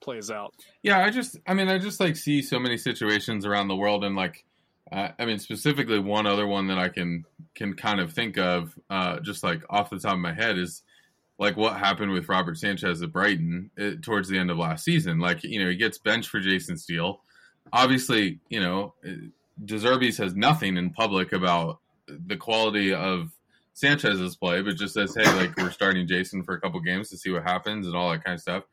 plays 0.00 0.30
out. 0.30 0.54
Yeah, 0.82 1.02
I 1.02 1.10
just, 1.10 1.38
I 1.46 1.54
mean, 1.54 1.68
I 1.68 1.78
just 1.78 1.98
like 2.00 2.16
see 2.16 2.42
so 2.42 2.58
many 2.58 2.76
situations 2.76 3.46
around 3.46 3.68
the 3.68 3.76
world, 3.76 4.04
and 4.04 4.14
like, 4.14 4.44
uh, 4.92 5.08
I 5.18 5.24
mean, 5.24 5.38
specifically 5.38 5.98
one 5.98 6.26
other 6.26 6.46
one 6.46 6.66
that 6.66 6.78
I 6.78 6.90
can 6.90 7.24
can 7.54 7.74
kind 7.74 8.00
of 8.00 8.12
think 8.12 8.36
of, 8.36 8.78
uh, 8.90 9.20
just 9.20 9.42
like 9.42 9.62
off 9.70 9.88
the 9.88 9.98
top 9.98 10.12
of 10.12 10.18
my 10.18 10.34
head, 10.34 10.58
is 10.58 10.82
like 11.40 11.56
what 11.56 11.76
happened 11.76 12.12
with 12.12 12.28
Robert 12.28 12.56
Sanchez 12.58 13.02
at 13.02 13.12
Brighton 13.12 13.70
uh, 13.80 13.92
towards 14.00 14.28
the 14.28 14.38
end 14.38 14.50
of 14.50 14.58
last 14.58 14.84
season. 14.84 15.18
Like, 15.18 15.42
you 15.42 15.60
know, 15.62 15.68
he 15.68 15.76
gets 15.76 15.98
benched 15.98 16.28
for 16.28 16.38
Jason 16.38 16.76
Steele. 16.76 17.22
Obviously, 17.72 18.38
you 18.48 18.60
know, 18.60 18.94
uh, 19.04 19.12
De 19.64 19.74
Zerbi 19.74 20.12
says 20.12 20.36
nothing 20.36 20.76
in 20.76 20.90
public 20.90 21.32
about 21.32 21.80
the 22.06 22.36
quality 22.36 22.94
of 22.94 23.32
Sanchez's 23.74 24.36
play, 24.36 24.62
but 24.62 24.76
just 24.76 24.94
says, 24.94 25.14
"Hey, 25.16 25.32
like 25.34 25.56
we're 25.56 25.70
starting 25.70 26.06
Jason 26.06 26.44
for 26.44 26.54
a 26.54 26.60
couple 26.60 26.78
games 26.80 27.10
to 27.10 27.16
see 27.16 27.30
what 27.30 27.42
happens 27.42 27.86
and 27.86 27.96
all 27.96 28.10
that 28.10 28.24
kind 28.24 28.34
of 28.34 28.40
stuff." 28.40 28.64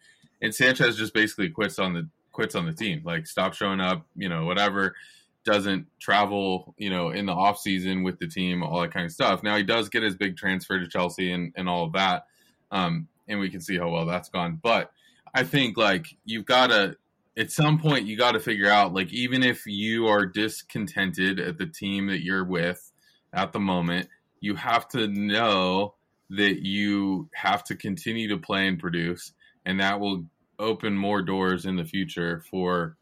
and 0.41 0.53
Sanchez 0.53 0.97
just 0.97 1.13
basically 1.13 1.49
quits 1.49 1.79
on 1.79 1.93
the 1.93 2.07
quits 2.31 2.55
on 2.55 2.65
the 2.65 2.73
team, 2.73 3.01
like 3.03 3.25
stop 3.25 3.53
showing 3.53 3.79
up, 3.79 4.05
you 4.15 4.29
know, 4.29 4.45
whatever. 4.45 4.95
Doesn't 5.43 5.87
travel, 5.99 6.75
you 6.77 6.89
know, 6.89 7.09
in 7.09 7.25
the 7.25 7.31
off 7.31 7.57
season 7.57 8.03
with 8.03 8.19
the 8.19 8.27
team, 8.27 8.61
all 8.61 8.81
that 8.81 8.91
kind 8.91 9.05
of 9.05 9.11
stuff. 9.11 9.43
Now 9.43 9.55
he 9.55 9.63
does 9.63 9.89
get 9.89 10.03
his 10.03 10.15
big 10.15 10.35
transfer 10.35 10.77
to 10.77 10.87
Chelsea 10.87 11.31
and, 11.31 11.53
and 11.55 11.69
all 11.69 11.85
of 11.85 11.93
that, 11.93 12.25
um, 12.71 13.07
and 13.27 13.39
we 13.39 13.49
can 13.49 13.61
see 13.61 13.77
how 13.77 13.89
well 13.89 14.05
that's 14.05 14.29
gone. 14.29 14.59
But 14.61 14.91
I 15.33 15.43
think 15.43 15.77
like 15.77 16.07
you've 16.25 16.45
got 16.45 16.67
to 16.67 16.95
at 17.37 17.51
some 17.51 17.79
point 17.79 18.07
you 18.07 18.17
got 18.17 18.31
to 18.31 18.39
figure 18.39 18.69
out 18.69 18.93
like 18.93 19.11
even 19.13 19.43
if 19.43 19.65
you 19.65 20.07
are 20.07 20.25
discontented 20.25 21.39
at 21.39 21.57
the 21.57 21.67
team 21.67 22.07
that 22.07 22.23
you're 22.23 22.45
with 22.45 22.91
at 23.33 23.53
the 23.53 23.59
moment, 23.59 24.07
you 24.39 24.55
have 24.55 24.87
to 24.89 25.07
know 25.07 25.93
that 26.29 26.65
you 26.65 27.29
have 27.33 27.63
to 27.65 27.75
continue 27.75 28.27
to 28.29 28.37
play 28.37 28.67
and 28.67 28.79
produce 28.79 29.33
and 29.65 29.79
that 29.79 29.99
will 29.99 30.25
open 30.59 30.97
more 30.97 31.21
doors 31.21 31.65
in 31.65 31.75
the 31.75 31.85
future 31.85 32.43
for 32.49 32.97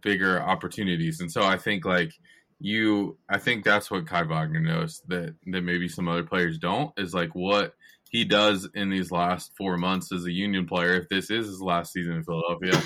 bigger 0.00 0.40
opportunities. 0.40 1.20
And 1.20 1.30
so 1.30 1.42
I 1.42 1.56
think 1.56 1.84
like 1.84 2.12
you, 2.58 3.16
I 3.28 3.38
think 3.38 3.64
that's 3.64 3.90
what 3.90 4.06
Kai 4.06 4.22
Wagner 4.24 4.60
knows 4.60 5.02
that 5.08 5.34
that 5.46 5.62
maybe 5.62 5.88
some 5.88 6.08
other 6.08 6.22
players 6.22 6.58
don't 6.58 6.92
is 6.98 7.14
like 7.14 7.34
what 7.34 7.74
he 8.12 8.24
does 8.24 8.68
in 8.74 8.90
these 8.90 9.10
last 9.10 9.52
four 9.56 9.76
months 9.76 10.12
as 10.12 10.24
a 10.26 10.30
Union 10.30 10.66
player. 10.66 10.94
If 10.94 11.08
this 11.08 11.30
is 11.30 11.46
his 11.46 11.60
last 11.60 11.92
season 11.92 12.16
in 12.16 12.22
Philadelphia, 12.22 12.80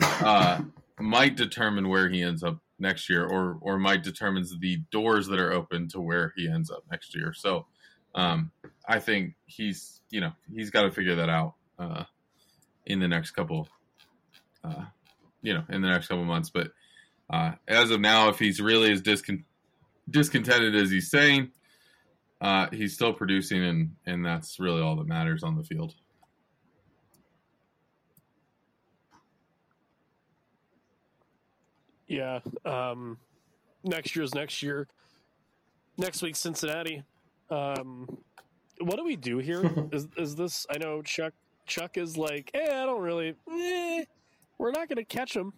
uh, 0.00 0.60
might 1.00 1.36
determine 1.36 1.88
where 1.88 2.08
he 2.08 2.22
ends 2.22 2.44
up 2.44 2.58
next 2.78 3.08
year, 3.08 3.26
or 3.26 3.58
or 3.60 3.78
might 3.78 4.04
determines 4.04 4.56
the 4.58 4.76
doors 4.90 5.26
that 5.28 5.40
are 5.40 5.52
open 5.52 5.88
to 5.88 6.00
where 6.00 6.32
he 6.36 6.48
ends 6.48 6.70
up 6.70 6.84
next 6.90 7.14
year. 7.16 7.32
So 7.34 7.66
um, 8.14 8.52
I 8.86 9.00
think 9.00 9.34
he's 9.46 10.02
you 10.10 10.20
know 10.20 10.32
he's 10.54 10.70
got 10.70 10.82
to 10.82 10.92
figure 10.92 11.16
that 11.16 11.28
out. 11.28 11.54
Uh, 11.78 12.04
in 12.86 13.00
the 13.00 13.08
next 13.08 13.32
couple, 13.32 13.68
uh, 14.64 14.84
you 15.42 15.52
know, 15.52 15.64
in 15.68 15.82
the 15.82 15.88
next 15.88 16.08
couple 16.08 16.24
months. 16.24 16.50
But 16.50 16.70
uh, 17.28 17.52
as 17.68 17.90
of 17.90 18.00
now, 18.00 18.28
if 18.28 18.38
he's 18.38 18.60
really 18.60 18.92
as 18.92 19.02
discon- 19.02 19.44
discontented 20.08 20.74
as 20.74 20.90
he's 20.90 21.10
saying, 21.10 21.50
uh, 22.40 22.68
he's 22.70 22.94
still 22.94 23.12
producing, 23.12 23.64
and 23.64 23.96
and 24.06 24.24
that's 24.24 24.58
really 24.60 24.82
all 24.82 24.96
that 24.96 25.06
matters 25.06 25.42
on 25.42 25.56
the 25.56 25.64
field. 25.64 25.94
Yeah. 32.06 32.40
Um, 32.64 33.18
next 33.82 34.14
year's 34.14 34.34
next 34.34 34.62
year. 34.62 34.86
Next 35.98 36.22
week, 36.22 36.36
Cincinnati. 36.36 37.02
Um, 37.50 38.18
what 38.80 38.96
do 38.96 39.04
we 39.04 39.16
do 39.16 39.38
here? 39.38 39.62
is 39.92 40.08
is 40.16 40.36
this? 40.36 40.66
I 40.70 40.78
know 40.78 41.02
Chuck. 41.02 41.32
Chuck 41.66 41.96
is 41.96 42.16
like, 42.16 42.50
eh, 42.54 42.60
I 42.82 42.86
don't 42.86 43.00
really. 43.02 43.34
Eh, 43.50 44.04
we're 44.58 44.70
not 44.70 44.88
going 44.88 44.96
to 44.98 45.04
catch 45.04 45.34
him. 45.34 45.52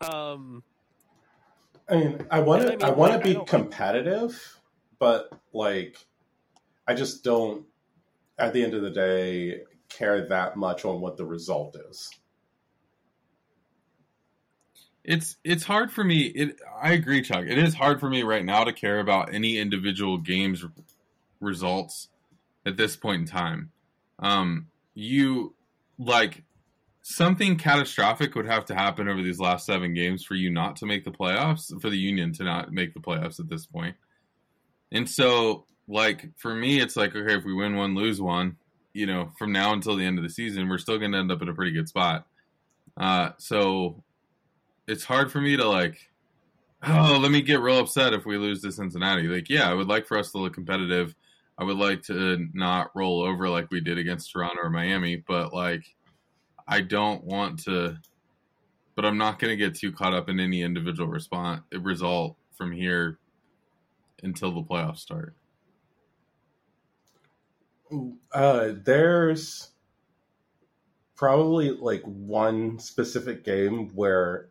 Um, 0.00 0.62
I 1.88 1.96
mean, 1.96 2.26
I 2.30 2.40
want 2.40 2.62
And 2.62 2.72
I 2.72 2.76
to. 2.76 2.86
I, 2.86 2.90
want 2.90 3.12
to 3.12 3.18
I 3.20 3.22
be 3.22 3.34
don't- 3.34 3.46
competitive, 3.46 4.59
but 5.00 5.32
like, 5.52 5.96
I 6.86 6.94
just 6.94 7.24
don't. 7.24 7.66
At 8.38 8.54
the 8.54 8.62
end 8.64 8.72
of 8.72 8.80
the 8.80 8.90
day, 8.90 9.62
care 9.90 10.28
that 10.28 10.56
much 10.56 10.84
on 10.84 11.00
what 11.00 11.16
the 11.18 11.26
result 11.26 11.76
is. 11.90 12.10
It's 15.04 15.36
it's 15.44 15.64
hard 15.64 15.92
for 15.92 16.04
me. 16.04 16.20
It 16.20 16.60
I 16.80 16.92
agree, 16.92 17.22
Chuck. 17.22 17.44
It 17.46 17.58
is 17.58 17.74
hard 17.74 18.00
for 18.00 18.08
me 18.08 18.22
right 18.22 18.44
now 18.44 18.64
to 18.64 18.72
care 18.72 19.00
about 19.00 19.34
any 19.34 19.58
individual 19.58 20.18
games 20.18 20.64
results 21.40 22.08
at 22.64 22.76
this 22.76 22.96
point 22.96 23.22
in 23.22 23.26
time. 23.26 23.72
Um, 24.18 24.68
you 24.94 25.54
like 25.98 26.44
something 27.02 27.56
catastrophic 27.56 28.34
would 28.34 28.46
have 28.46 28.66
to 28.66 28.74
happen 28.74 29.08
over 29.08 29.22
these 29.22 29.40
last 29.40 29.66
seven 29.66 29.94
games 29.94 30.22
for 30.24 30.34
you 30.34 30.50
not 30.50 30.76
to 30.76 30.86
make 30.86 31.04
the 31.04 31.10
playoffs, 31.10 31.78
for 31.80 31.90
the 31.90 31.98
Union 31.98 32.32
to 32.34 32.44
not 32.44 32.72
make 32.72 32.94
the 32.94 33.00
playoffs 33.00 33.40
at 33.40 33.48
this 33.48 33.66
point. 33.66 33.96
And 34.92 35.08
so, 35.08 35.66
like 35.88 36.28
for 36.36 36.54
me, 36.54 36.80
it's 36.80 36.96
like 36.96 37.14
okay, 37.14 37.34
if 37.34 37.44
we 37.44 37.54
win 37.54 37.76
one, 37.76 37.94
lose 37.94 38.20
one, 38.20 38.56
you 38.92 39.06
know, 39.06 39.30
from 39.38 39.52
now 39.52 39.72
until 39.72 39.96
the 39.96 40.04
end 40.04 40.18
of 40.18 40.24
the 40.24 40.30
season, 40.30 40.68
we're 40.68 40.78
still 40.78 40.98
going 40.98 41.12
to 41.12 41.18
end 41.18 41.32
up 41.32 41.42
in 41.42 41.48
a 41.48 41.54
pretty 41.54 41.72
good 41.72 41.88
spot. 41.88 42.26
Uh, 42.96 43.30
so 43.38 44.02
it's 44.90 45.04
hard 45.04 45.30
for 45.30 45.40
me 45.40 45.56
to 45.56 45.66
like 45.68 46.10
oh 46.86 47.18
let 47.20 47.30
me 47.30 47.42
get 47.42 47.60
real 47.60 47.78
upset 47.78 48.12
if 48.12 48.26
we 48.26 48.36
lose 48.36 48.60
to 48.62 48.72
cincinnati. 48.72 49.28
Like 49.28 49.48
yeah 49.48 49.70
i 49.70 49.74
would 49.74 49.88
like 49.88 50.06
for 50.06 50.18
us 50.18 50.32
to 50.32 50.38
look 50.38 50.54
competitive. 50.54 51.14
I 51.56 51.64
would 51.64 51.76
like 51.76 52.02
to 52.04 52.48
not 52.54 52.90
roll 52.94 53.22
over 53.22 53.48
like 53.48 53.70
we 53.70 53.80
did 53.80 53.98
against 53.98 54.32
toronto 54.32 54.62
or 54.62 54.70
miami 54.70 55.16
but 55.16 55.52
like 55.52 55.84
i 56.66 56.80
don't 56.80 57.22
want 57.22 57.64
to 57.64 57.98
but 58.96 59.04
i'm 59.04 59.18
not 59.18 59.38
going 59.38 59.50
to 59.50 59.56
get 59.56 59.74
too 59.74 59.92
caught 59.92 60.14
up 60.14 60.30
in 60.30 60.40
any 60.40 60.62
individual 60.62 61.06
response 61.06 61.60
result 61.72 62.36
from 62.56 62.72
here 62.72 63.18
until 64.22 64.52
the 64.52 64.62
playoffs 64.62 64.98
start 64.98 65.34
Uh, 68.32 68.72
there's 68.84 69.70
probably 71.16 71.70
like 71.70 72.02
one 72.04 72.78
specific 72.78 73.44
game 73.44 73.88
where 73.94 74.48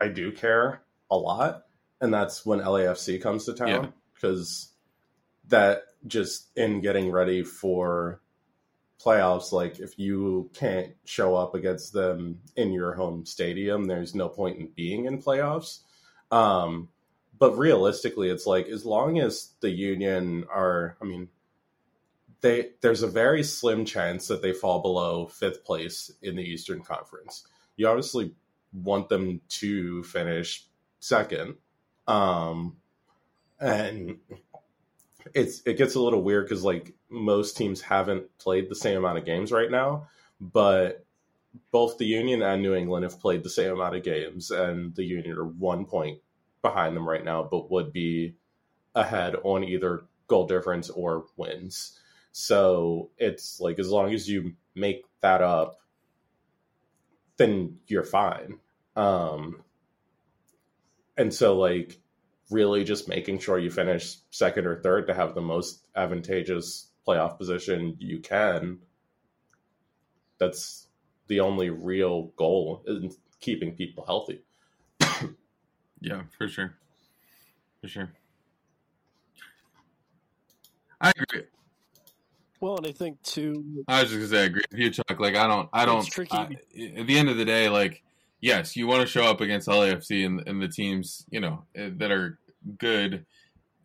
I 0.00 0.08
do 0.08 0.30
care 0.32 0.82
a 1.10 1.16
lot, 1.16 1.64
and 2.00 2.14
that's 2.14 2.46
when 2.46 2.60
LAFC 2.60 3.20
comes 3.20 3.44
to 3.46 3.54
town 3.54 3.92
because 4.14 4.72
that 5.48 5.82
just 6.06 6.56
in 6.56 6.80
getting 6.80 7.10
ready 7.10 7.42
for 7.42 8.20
playoffs, 9.04 9.52
like 9.52 9.78
if 9.80 9.98
you 9.98 10.50
can't 10.54 10.94
show 11.04 11.34
up 11.34 11.54
against 11.54 11.92
them 11.92 12.40
in 12.56 12.72
your 12.72 12.94
home 12.94 13.26
stadium, 13.26 13.84
there's 13.84 14.14
no 14.14 14.28
point 14.28 14.58
in 14.58 14.68
being 14.74 15.06
in 15.06 15.20
playoffs. 15.20 15.80
Um, 16.30 16.88
but 17.38 17.56
realistically, 17.56 18.30
it's 18.30 18.46
like 18.46 18.68
as 18.68 18.84
long 18.84 19.18
as 19.18 19.52
the 19.60 19.70
Union 19.70 20.44
are, 20.50 20.96
I 21.00 21.04
mean, 21.04 21.28
they 22.40 22.70
there's 22.80 23.02
a 23.02 23.08
very 23.08 23.42
slim 23.42 23.84
chance 23.84 24.28
that 24.28 24.42
they 24.42 24.52
fall 24.52 24.80
below 24.80 25.26
fifth 25.26 25.64
place 25.64 26.10
in 26.22 26.36
the 26.36 26.42
Eastern 26.42 26.82
Conference. 26.82 27.46
You 27.76 27.88
obviously 27.88 28.34
want 28.72 29.08
them 29.08 29.40
to 29.48 30.02
finish 30.04 30.66
second, 31.00 31.56
um, 32.06 32.76
and 33.60 34.18
it's 35.34 35.62
it 35.66 35.76
gets 35.76 35.94
a 35.94 36.00
little 36.00 36.22
weird 36.22 36.46
because 36.46 36.62
like 36.64 36.94
most 37.08 37.56
teams 37.56 37.80
haven't 37.80 38.36
played 38.38 38.68
the 38.68 38.74
same 38.74 38.98
amount 38.98 39.18
of 39.18 39.24
games 39.24 39.52
right 39.52 39.70
now, 39.70 40.08
but 40.40 41.04
both 41.70 41.98
the 41.98 42.06
Union 42.06 42.42
and 42.42 42.62
New 42.62 42.74
England 42.74 43.04
have 43.04 43.20
played 43.20 43.42
the 43.42 43.50
same 43.50 43.72
amount 43.72 43.96
of 43.96 44.02
games, 44.02 44.50
and 44.50 44.94
the 44.94 45.04
Union 45.04 45.36
are 45.38 45.44
one 45.44 45.86
point 45.86 46.20
behind 46.66 46.96
them 46.96 47.08
right 47.08 47.24
now, 47.24 47.46
but 47.48 47.70
would 47.70 47.92
be 47.92 48.34
ahead 48.94 49.36
on 49.44 49.62
either 49.64 50.02
goal 50.26 50.46
difference 50.46 50.90
or 50.90 51.26
wins. 51.36 51.98
So 52.32 53.10
it's 53.18 53.60
like 53.60 53.78
as 53.78 53.90
long 53.90 54.12
as 54.12 54.28
you 54.28 54.54
make 54.74 55.04
that 55.20 55.42
up, 55.42 55.78
then 57.36 57.78
you're 57.86 58.02
fine. 58.02 58.58
Um, 58.96 59.62
and 61.16 61.32
so 61.32 61.56
like 61.58 61.98
really 62.50 62.84
just 62.84 63.08
making 63.08 63.38
sure 63.38 63.58
you 63.58 63.70
finish 63.70 64.16
second 64.30 64.66
or 64.66 64.80
third 64.80 65.06
to 65.06 65.14
have 65.14 65.34
the 65.34 65.40
most 65.40 65.86
advantageous 65.94 66.90
playoff 67.06 67.38
position 67.38 67.96
you 67.98 68.20
can. 68.20 68.78
That's 70.38 70.88
the 71.28 71.40
only 71.40 71.70
real 71.70 72.32
goal 72.36 72.82
in 72.86 73.12
keeping 73.40 73.74
people 73.74 74.04
healthy. 74.04 74.42
Yeah 76.00 76.22
for 76.36 76.48
sure 76.48 76.74
for 77.80 77.88
sure 77.88 78.10
i 81.00 81.10
agree 81.16 81.42
well, 82.60 82.78
and 82.78 82.86
I 82.86 82.92
think 82.92 83.22
too. 83.22 83.84
I 83.86 84.00
was 84.02 84.10
just 84.10 84.18
gonna 84.18 84.28
say, 84.28 84.42
I 84.42 84.46
agree 84.46 84.62
with 84.70 84.80
you, 84.80 84.90
Chuck. 84.90 85.20
Like, 85.20 85.36
I 85.36 85.46
don't, 85.46 85.68
I 85.72 85.84
don't. 85.84 85.98
It's 85.98 86.08
tricky. 86.08 86.36
I- 86.36 86.48
at 86.96 87.06
the 87.06 87.18
end 87.18 87.28
of 87.28 87.36
the 87.36 87.44
day, 87.44 87.68
like, 87.68 88.02
yes, 88.40 88.76
you 88.76 88.86
want 88.86 89.02
to 89.02 89.06
show 89.06 89.24
up 89.24 89.40
against 89.40 89.68
LAFC 89.68 90.24
and, 90.24 90.42
and 90.48 90.60
the 90.62 90.68
teams, 90.68 91.26
you 91.30 91.40
know, 91.40 91.64
eh, 91.74 91.90
that 91.96 92.10
are 92.10 92.38
good, 92.78 93.26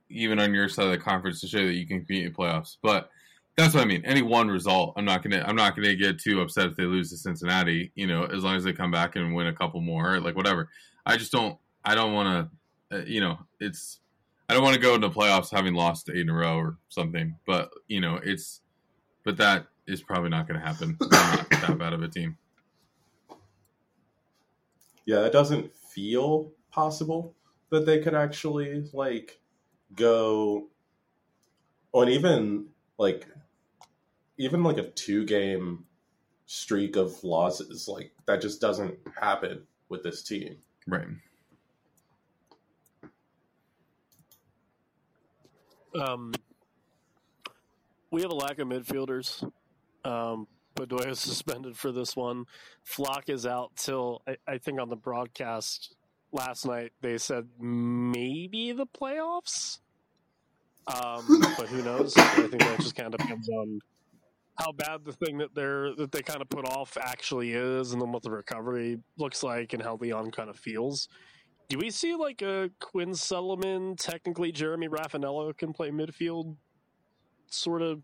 even 0.10 0.40
on 0.40 0.54
your 0.54 0.70
side 0.70 0.86
of 0.86 0.92
the 0.92 0.98
conference, 0.98 1.42
to 1.42 1.48
show 1.48 1.66
that 1.66 1.74
you 1.74 1.86
can 1.86 2.00
compete 2.00 2.26
in 2.26 2.34
playoffs. 2.34 2.78
But 2.82 3.10
that's 3.58 3.74
what 3.74 3.84
I 3.84 3.86
mean. 3.86 4.04
Any 4.06 4.22
one 4.22 4.48
result, 4.48 4.94
I'm 4.96 5.06
not 5.06 5.22
gonna, 5.22 5.44
I'm 5.46 5.56
not 5.56 5.76
gonna 5.76 5.96
get 5.96 6.20
too 6.20 6.42
upset 6.42 6.68
if 6.68 6.78
they 6.78 6.84
lose 6.84 7.10
to 7.10 7.18
Cincinnati. 7.18 7.92
You 7.96 8.08
know, 8.08 8.24
as 8.24 8.44
long 8.44 8.56
as 8.56 8.64
they 8.64 8.74
come 8.74 8.92
back 8.92 9.18
and 9.18 9.36
win 9.36 9.48
a 9.48 9.54
couple 9.54 9.82
more, 9.82 10.20
like 10.22 10.36
whatever. 10.36 10.70
I 11.06 11.18
just 11.18 11.32
don't, 11.34 11.58
I 11.84 11.96
don't 11.96 12.14
want 12.14 12.50
to, 12.92 12.98
uh, 12.98 13.04
you 13.06 13.22
know, 13.22 13.40
it's. 13.60 14.00
I 14.50 14.54
don't 14.54 14.64
want 14.64 14.76
to 14.76 14.82
go 14.82 14.96
into 14.96 15.10
playoffs 15.10 15.50
having 15.50 15.74
lost 15.74 16.10
eight 16.10 16.18
in 16.18 16.30
a 16.30 16.34
row 16.34 16.58
or 16.58 16.78
something, 16.90 17.38
but 17.46 17.72
you 17.88 18.02
know, 18.02 18.20
it's 18.22 18.62
but 19.24 19.38
that 19.38 19.68
is 19.88 20.02
probably 20.02 20.30
not 20.30 20.48
going 20.48 20.60
to 20.60 20.66
happen. 20.66 20.98
Not 21.00 21.50
that 21.50 21.78
bad 21.78 21.94
of 21.94 22.04
a 22.04 22.08
team. 22.10 22.38
yeah, 25.06 25.26
it 25.26 25.34
doesn't 25.34 25.76
feel 25.76 26.52
possible 26.72 27.36
that 27.70 27.86
they 27.86 28.00
could 28.00 28.14
actually 28.14 28.90
like 28.94 29.40
go 29.96 30.68
on 31.92 32.10
even 32.10 32.68
like 32.98 33.28
even 34.38 34.64
like 34.64 34.78
a 34.78 34.90
two 34.92 35.26
game 35.26 35.84
streak 36.46 36.96
of 36.96 37.24
losses 37.24 37.88
like 37.88 38.12
that 38.26 38.42
just 38.42 38.62
doesn't 38.62 38.98
happen 39.20 39.64
with 39.90 40.04
this 40.04 40.24
team. 40.24 40.58
Right. 40.88 41.08
Um, 46.00 46.34
we 48.12 48.22
have 48.22 48.32
a 48.32 48.36
lack 48.36 48.60
of 48.60 48.68
midfielders. 48.68 49.44
Um, 50.04 50.48
Bedoya 50.76 51.10
is 51.10 51.20
suspended 51.20 51.78
for 51.78 51.92
this 51.92 52.16
one. 52.16 52.46
Flach 52.84 53.30
is 53.30 53.46
out 53.46 53.72
till 53.76 54.22
I, 54.28 54.38
I 54.48 54.58
think 54.58 54.80
on 54.80 54.90
the 54.90 54.96
broadcast 54.96 55.96
last 56.32 56.66
night 56.66 56.94
they 57.02 57.18
said 57.18 57.48
maybe 57.60 58.72
the 58.72 58.86
playoffs. 58.86 59.80
Um, 60.88 61.26
but 61.58 61.68
who 61.68 61.84
knows? 61.84 62.18
I 62.18 62.48
think 62.48 62.60
that 62.60 62.80
just 62.80 62.96
kind 62.96 63.14
of 63.14 63.20
depends 63.20 63.50
on 63.50 63.80
how 64.56 64.72
bad 64.72 65.06
the 65.06 65.14
thing 65.14 65.38
that 65.40 65.54
they're 65.56 65.94
that 65.96 66.12
they 66.12 66.22
kind 66.22 66.42
of 66.42 66.50
put 66.50 66.68
off 66.68 66.98
actually 67.00 67.52
is, 67.52 67.94
and 67.94 68.02
then 68.02 68.12
what 68.12 68.24
the 68.24 68.32
recovery 68.32 69.00
looks 69.18 69.44
like, 69.44 69.74
and 69.74 69.82
how 69.82 69.96
Leon 69.96 70.32
kind 70.32 70.50
of 70.50 70.58
feels. 70.58 71.08
Do 71.72 71.78
we 71.78 71.90
see 71.90 72.16
like 72.16 72.42
a 72.42 72.70
Quinn 72.82 73.16
Sullivan, 73.16 73.96
technically 73.96 74.52
Jeremy 74.52 74.90
Rafanello 74.90 75.58
can 75.58 75.72
play 75.72 75.90
midfield 75.90 76.58
sort 77.50 77.82
of 77.82 78.02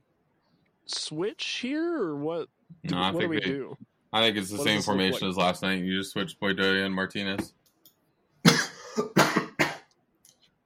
switch 0.86 1.60
here, 1.62 2.02
or 2.02 2.16
what? 2.16 2.48
No, 2.86 2.98
I 2.98 3.12
what 3.12 3.20
do 3.20 3.28
think 3.28 3.30
we 3.30 3.40
they, 3.42 3.46
do? 3.46 3.78
I 4.14 4.22
think 4.22 4.38
it's 4.38 4.52
the 4.52 4.56
What 4.56 4.68
same 4.68 4.82
formation 4.82 5.28
like? 5.28 5.32
as 5.32 5.36
last 5.36 5.64
night. 5.64 5.84
You 5.84 6.00
just 6.00 6.14
switch 6.14 6.40
Boydoya 6.40 6.86
and 6.86 6.96
Martinez. 6.96 7.52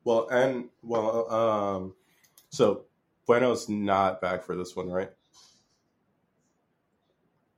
Well, 0.04 0.28
and 0.30 0.70
well, 0.84 1.32
um, 1.32 1.94
so 2.50 2.86
Bueno's 3.28 3.70
not 3.70 4.22
back 4.22 4.44
for 4.44 4.56
this 4.56 4.76
one, 4.76 4.90
right? 4.90 5.12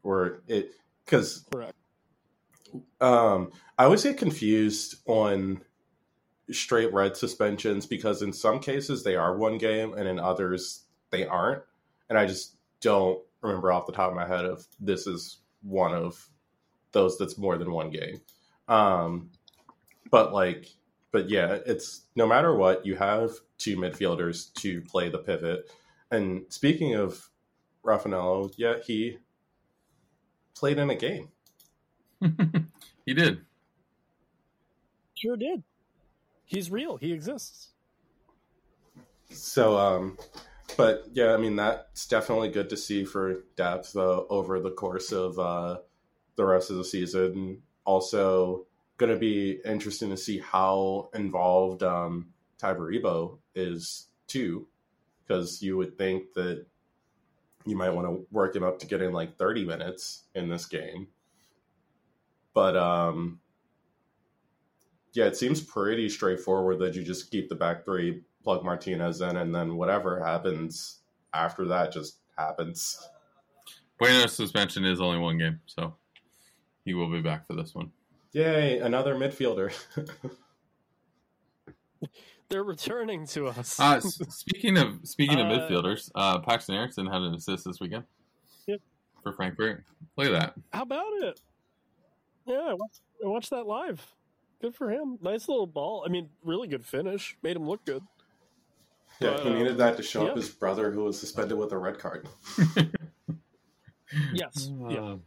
Or 0.04 0.42
it 0.48 0.72
because 1.06 1.46
Correct. 1.54 1.74
Um, 3.02 3.52
I 3.78 3.86
always 3.86 4.04
get 4.04 4.18
confused 4.18 4.96
on 5.06 5.62
straight 6.52 6.94
red 6.94 7.16
suspensions 7.16 7.86
because 7.86 8.22
in 8.22 8.34
some 8.34 8.60
cases 8.60 9.04
they 9.04 9.16
are 9.16 9.38
one 9.38 9.58
game 9.58 9.94
and 9.94 10.08
in 10.08 10.20
others 10.20 10.84
they 11.10 11.26
aren't. 11.26 11.64
And 12.10 12.18
I 12.18 12.26
just 12.26 12.56
don't 12.82 13.20
remember 13.42 13.72
off 13.72 13.86
the 13.86 13.94
top 13.94 14.10
of 14.10 14.16
my 14.16 14.28
head 14.28 14.46
if 14.46 14.66
this 14.80 15.08
is 15.08 15.38
one 15.62 15.94
of 15.94 16.30
those 16.92 17.18
that's 17.18 17.38
more 17.38 17.58
than 17.58 17.72
one 17.72 17.90
game. 17.90 18.22
Um, 18.68 19.32
but 20.12 20.34
like, 20.34 20.68
but 21.12 21.30
yeah, 21.30 21.60
it's 21.66 22.02
no 22.16 22.28
matter 22.28 22.56
what, 22.56 22.86
you 22.86 22.96
have 22.96 23.32
two 23.58 23.78
midfielders 23.78 24.54
to 24.56 24.82
play 24.82 25.10
the 25.10 25.18
pivot. 25.18 25.72
And 26.12 26.44
speaking 26.50 26.96
of 26.96 27.30
Rafanello, 27.84 28.54
yeah, 28.58 28.76
he 28.86 29.18
played 30.56 30.78
in 30.78 30.90
a 30.90 30.96
game. 30.96 31.30
he 33.06 33.14
did. 33.14 33.42
Sure 35.16 35.38
did. 35.38 35.64
He's 36.46 36.70
real. 36.70 36.98
He 36.98 37.14
exists. 37.14 37.70
So, 39.30 39.78
um, 39.78 40.18
but 40.78 41.06
yeah, 41.14 41.34
I 41.34 41.38
mean 41.38 41.56
that's 41.56 42.08
definitely 42.08 42.50
good 42.50 42.70
to 42.70 42.78
see 42.78 43.06
for 43.06 43.44
depth 43.56 43.96
uh, 43.96 44.24
over 44.30 44.60
the 44.60 44.72
course 44.72 45.12
of 45.12 45.40
uh, 45.40 45.78
the 46.36 46.46
rest 46.46 46.70
of 46.70 46.78
the 46.78 46.84
season. 46.84 47.62
Also, 47.86 48.66
going 48.98 49.12
to 49.12 49.20
be 49.20 49.60
interesting 49.66 50.10
to 50.10 50.18
see 50.18 50.40
how 50.40 51.10
involved 51.14 51.84
um, 51.84 52.28
Tai 52.58 52.76
Baribo 52.76 53.38
is 53.56 54.08
too, 54.28 54.68
because 55.26 55.62
you 55.62 55.78
would 55.78 55.98
think 55.98 56.34
that 56.34 56.66
you 57.66 57.76
might 57.76 57.90
want 57.90 58.08
to 58.08 58.26
work 58.32 58.56
him 58.56 58.64
up 58.64 58.80
to 58.80 58.86
getting 58.86 59.12
like 59.12 59.38
30 59.38 59.66
minutes 59.66 60.24
in 60.36 60.50
this 60.50 60.66
game. 60.66 61.08
But 62.54 62.78
um, 62.78 63.40
yeah, 65.14 65.26
it 65.26 65.36
seems 65.38 65.62
pretty 65.62 66.10
straightforward 66.10 66.80
that 66.80 66.96
you 66.96 67.04
just 67.04 67.32
keep 67.32 67.50
the 67.50 67.56
back 67.56 67.86
three, 67.86 68.22
plug 68.44 68.64
Martinez 68.64 69.22
in, 69.22 69.38
and 69.38 69.54
then 69.54 69.78
whatever 69.78 70.24
happens 70.24 71.00
after 71.34 71.66
that 71.68 71.92
just 71.92 72.20
happens. 72.38 73.10
Bueno's 74.00 74.34
suspension 74.34 74.86
is 74.86 75.00
only 75.00 75.20
one 75.20 75.38
game, 75.38 75.60
so 75.66 75.96
he 76.86 76.94
will 76.94 77.12
be 77.12 77.22
back 77.22 77.48
for 77.48 77.54
this 77.54 77.74
one. 77.74 77.92
Yay, 78.34 78.80
another 78.80 79.16
midfielder. 79.16 79.72
They're 82.50 82.64
returning 82.64 83.26
to 83.28 83.48
us. 83.48 83.80
Uh, 83.80 84.00
speaking 84.00 84.78
of 84.78 85.00
speaking 85.04 85.40
of 85.40 85.48
Uh, 85.48 85.52
midfielders, 85.52 86.12
uh, 86.14 86.40
Paxten 86.42 86.76
Aaronson 86.76 87.06
had 87.06 87.22
an 87.22 87.34
assist 87.34 87.66
this 87.66 87.80
weekend. 87.80 88.04
Yep. 88.68 88.82
For 89.24 89.34
Frankfurt. 89.34 89.84
Look 90.18 90.28
at 90.28 90.34
that. 90.34 90.54
How 90.72 90.84
about 90.84 91.14
it? 91.22 91.40
Yeah, 92.46 92.62
I 92.70 92.74
watched, 92.74 93.02
I 93.24 93.28
watched 93.28 93.50
that 93.52 93.66
live. 93.68 94.06
Good 94.62 94.76
for 94.76 94.90
him. 94.92 95.18
Nice 95.22 95.48
little 95.50 95.68
ball. 95.68 96.04
I 96.06 96.10
mean, 96.10 96.30
really 96.44 96.68
good 96.68 96.86
finish. 96.86 97.38
Made 97.44 97.56
him 97.56 97.68
look 97.68 97.84
good. 97.86 98.04
yeah, 99.20 99.42
he 99.42 99.50
Uh, 99.50 99.54
needed 99.54 99.78
that 99.78 99.98
to 99.98 100.04
show 100.04 100.24
yeah. 100.24 100.32
up 100.32 100.38
his 100.38 100.50
brother 100.50 100.92
who 100.92 101.04
was 101.04 101.20
suspended 101.20 101.58
with 101.58 101.72
a 101.72 101.78
red 101.78 102.00
card. 102.00 102.28
Yes. 104.32 104.70
yeah. 104.90 105.00
Uh, 105.00 105.18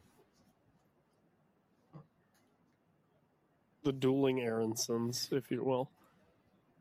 The 3.82 3.92
dueling 3.92 4.38
Aaronsons, 4.40 5.32
if 5.32 5.50
you 5.50 5.64
will. 5.64 5.90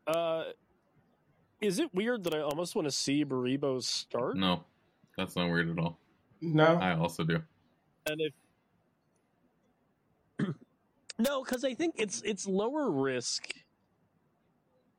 Uh, 0.08 0.44
is 1.62 1.80
it 1.80 1.94
weird 1.94 2.24
that 2.26 2.34
I 2.36 2.42
almost 2.42 2.76
want 2.76 2.88
to 2.88 2.92
see 2.92 3.24
Baribo 3.26 3.82
start? 3.82 4.38
no, 4.38 4.64
that's 5.18 5.36
not 5.36 5.50
weird 5.52 5.70
at 5.70 5.80
all. 5.80 6.00
No, 6.42 6.66
I 6.66 6.96
also 6.96 7.24
do. 7.24 7.42
And 8.08 8.22
if 8.22 8.34
no, 11.18 11.44
because 11.44 11.64
I 11.64 11.74
think 11.74 11.96
it's 11.98 12.22
it's 12.22 12.48
lower 12.48 12.90
risk 12.90 13.54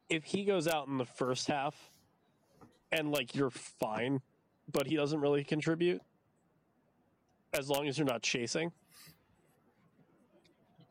if 0.08 0.24
he 0.24 0.44
goes 0.44 0.68
out 0.68 0.86
in 0.88 0.98
the 0.98 1.04
first 1.04 1.48
half 1.48 1.74
and 2.92 3.10
like 3.10 3.34
you're 3.34 3.50
fine, 3.50 4.20
but 4.70 4.86
he 4.86 4.96
doesn't 4.96 5.20
really 5.20 5.44
contribute 5.44 6.00
as 7.52 7.68
long 7.68 7.88
as 7.88 7.98
you're 7.98 8.06
not 8.06 8.22
chasing. 8.22 8.72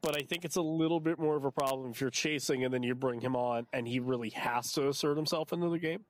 But 0.01 0.15
I 0.15 0.21
think 0.21 0.45
it's 0.45 0.57
a 0.57 0.61
little 0.61 0.99
bit 0.99 1.17
more 1.17 1.35
of 1.35 1.45
a 1.45 1.51
problem 1.51 1.89
if 1.91 2.01
you're 2.01 2.11
chasing 2.11 2.63
and 2.63 2.73
then 2.73 2.83
you 2.83 2.93
bring 2.93 3.21
him 3.21 3.35
on 3.35 3.65
and 3.73 3.88
he 3.88 3.99
really 3.99 4.29
has 4.31 4.71
to 4.73 4.89
assert 4.89 5.17
himself 5.17 5.51
into 5.51 5.69
the 5.69 5.79
game. 5.79 6.05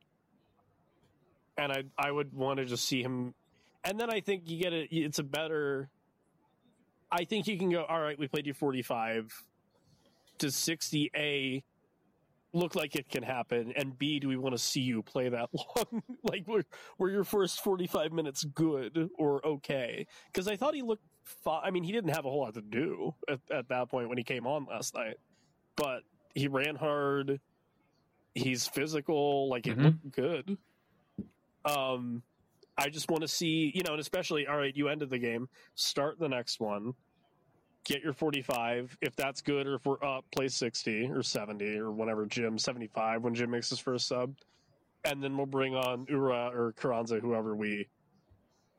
And 1.57 1.71
I 1.71 1.83
I 1.97 2.11
would 2.11 2.33
want 2.33 2.57
to 2.57 2.65
just 2.65 2.85
see 2.85 3.01
him 3.01 3.33
and 3.85 3.99
then 3.99 4.09
I 4.09 4.19
think 4.19 4.49
you 4.49 4.57
get 4.59 4.73
it. 4.73 4.89
It's 4.91 5.19
a 5.19 5.23
better. 5.23 5.89
I 7.11 7.23
think 7.25 7.47
you 7.47 7.57
can 7.57 7.69
go. 7.69 7.83
All 7.83 8.01
right, 8.01 8.17
we 8.17 8.27
played 8.27 8.45
you 8.47 8.53
forty-five 8.53 9.31
to 10.39 10.51
sixty. 10.51 11.09
A 11.15 11.63
look 12.53 12.73
like 12.75 12.95
it 12.95 13.09
can 13.09 13.21
happen, 13.21 13.73
and 13.75 13.97
B, 13.97 14.17
do 14.19 14.29
we 14.29 14.37
want 14.37 14.55
to 14.55 14.59
see 14.59 14.79
you 14.81 15.03
play 15.03 15.27
that 15.29 15.49
long? 15.53 16.01
like, 16.23 16.47
were 16.47 16.63
were 16.97 17.09
your 17.09 17.23
first 17.23 17.61
forty-five 17.61 18.11
minutes 18.11 18.43
good 18.43 19.09
or 19.17 19.45
okay? 19.45 20.07
Because 20.31 20.47
I 20.47 20.55
thought 20.55 20.73
he 20.75 20.81
looked. 20.81 21.03
Fi- 21.43 21.61
I 21.63 21.71
mean, 21.71 21.83
he 21.83 21.91
didn't 21.91 22.11
have 22.15 22.25
a 22.25 22.29
whole 22.29 22.41
lot 22.41 22.53
to 22.53 22.61
do 22.61 23.13
at, 23.29 23.39
at 23.51 23.67
that 23.69 23.89
point 23.89 24.09
when 24.09 24.17
he 24.17 24.23
came 24.23 24.45
on 24.45 24.65
last 24.65 24.93
night, 24.95 25.17
but 25.75 26.01
he 26.33 26.47
ran 26.47 26.75
hard. 26.75 27.39
He's 28.35 28.67
physical. 28.67 29.49
Like 29.49 29.65
it 29.67 29.77
Mhm. 29.77 29.83
looked 29.83 30.11
good. 30.11 30.57
Um. 31.65 32.21
I 32.77 32.89
just 32.89 33.09
want 33.09 33.21
to 33.21 33.27
see, 33.27 33.71
you 33.73 33.83
know, 33.83 33.91
and 33.91 34.01
especially, 34.01 34.47
all 34.47 34.57
right, 34.57 34.75
you 34.75 34.89
ended 34.89 35.09
the 35.09 35.17
game, 35.19 35.47
start 35.75 36.19
the 36.19 36.27
next 36.27 36.59
one, 36.59 36.93
get 37.85 38.01
your 38.03 38.13
45. 38.13 38.97
If 39.01 39.15
that's 39.15 39.41
good, 39.41 39.65
or 39.67 39.75
if 39.75 39.85
we're 39.85 40.03
up, 40.03 40.25
play 40.31 40.47
60 40.47 41.09
or 41.11 41.23
70 41.23 41.77
or 41.77 41.91
whatever, 41.91 42.25
Jim, 42.25 42.57
75 42.57 43.23
when 43.23 43.33
Jim 43.33 43.51
makes 43.51 43.69
his 43.69 43.79
first 43.79 44.07
sub. 44.07 44.35
And 45.05 45.23
then 45.23 45.37
we'll 45.37 45.45
bring 45.45 45.75
on 45.75 46.05
Uhre 46.07 46.53
or 46.53 46.73
Carranza, 46.73 47.19
whoever 47.19 47.55
we 47.55 47.87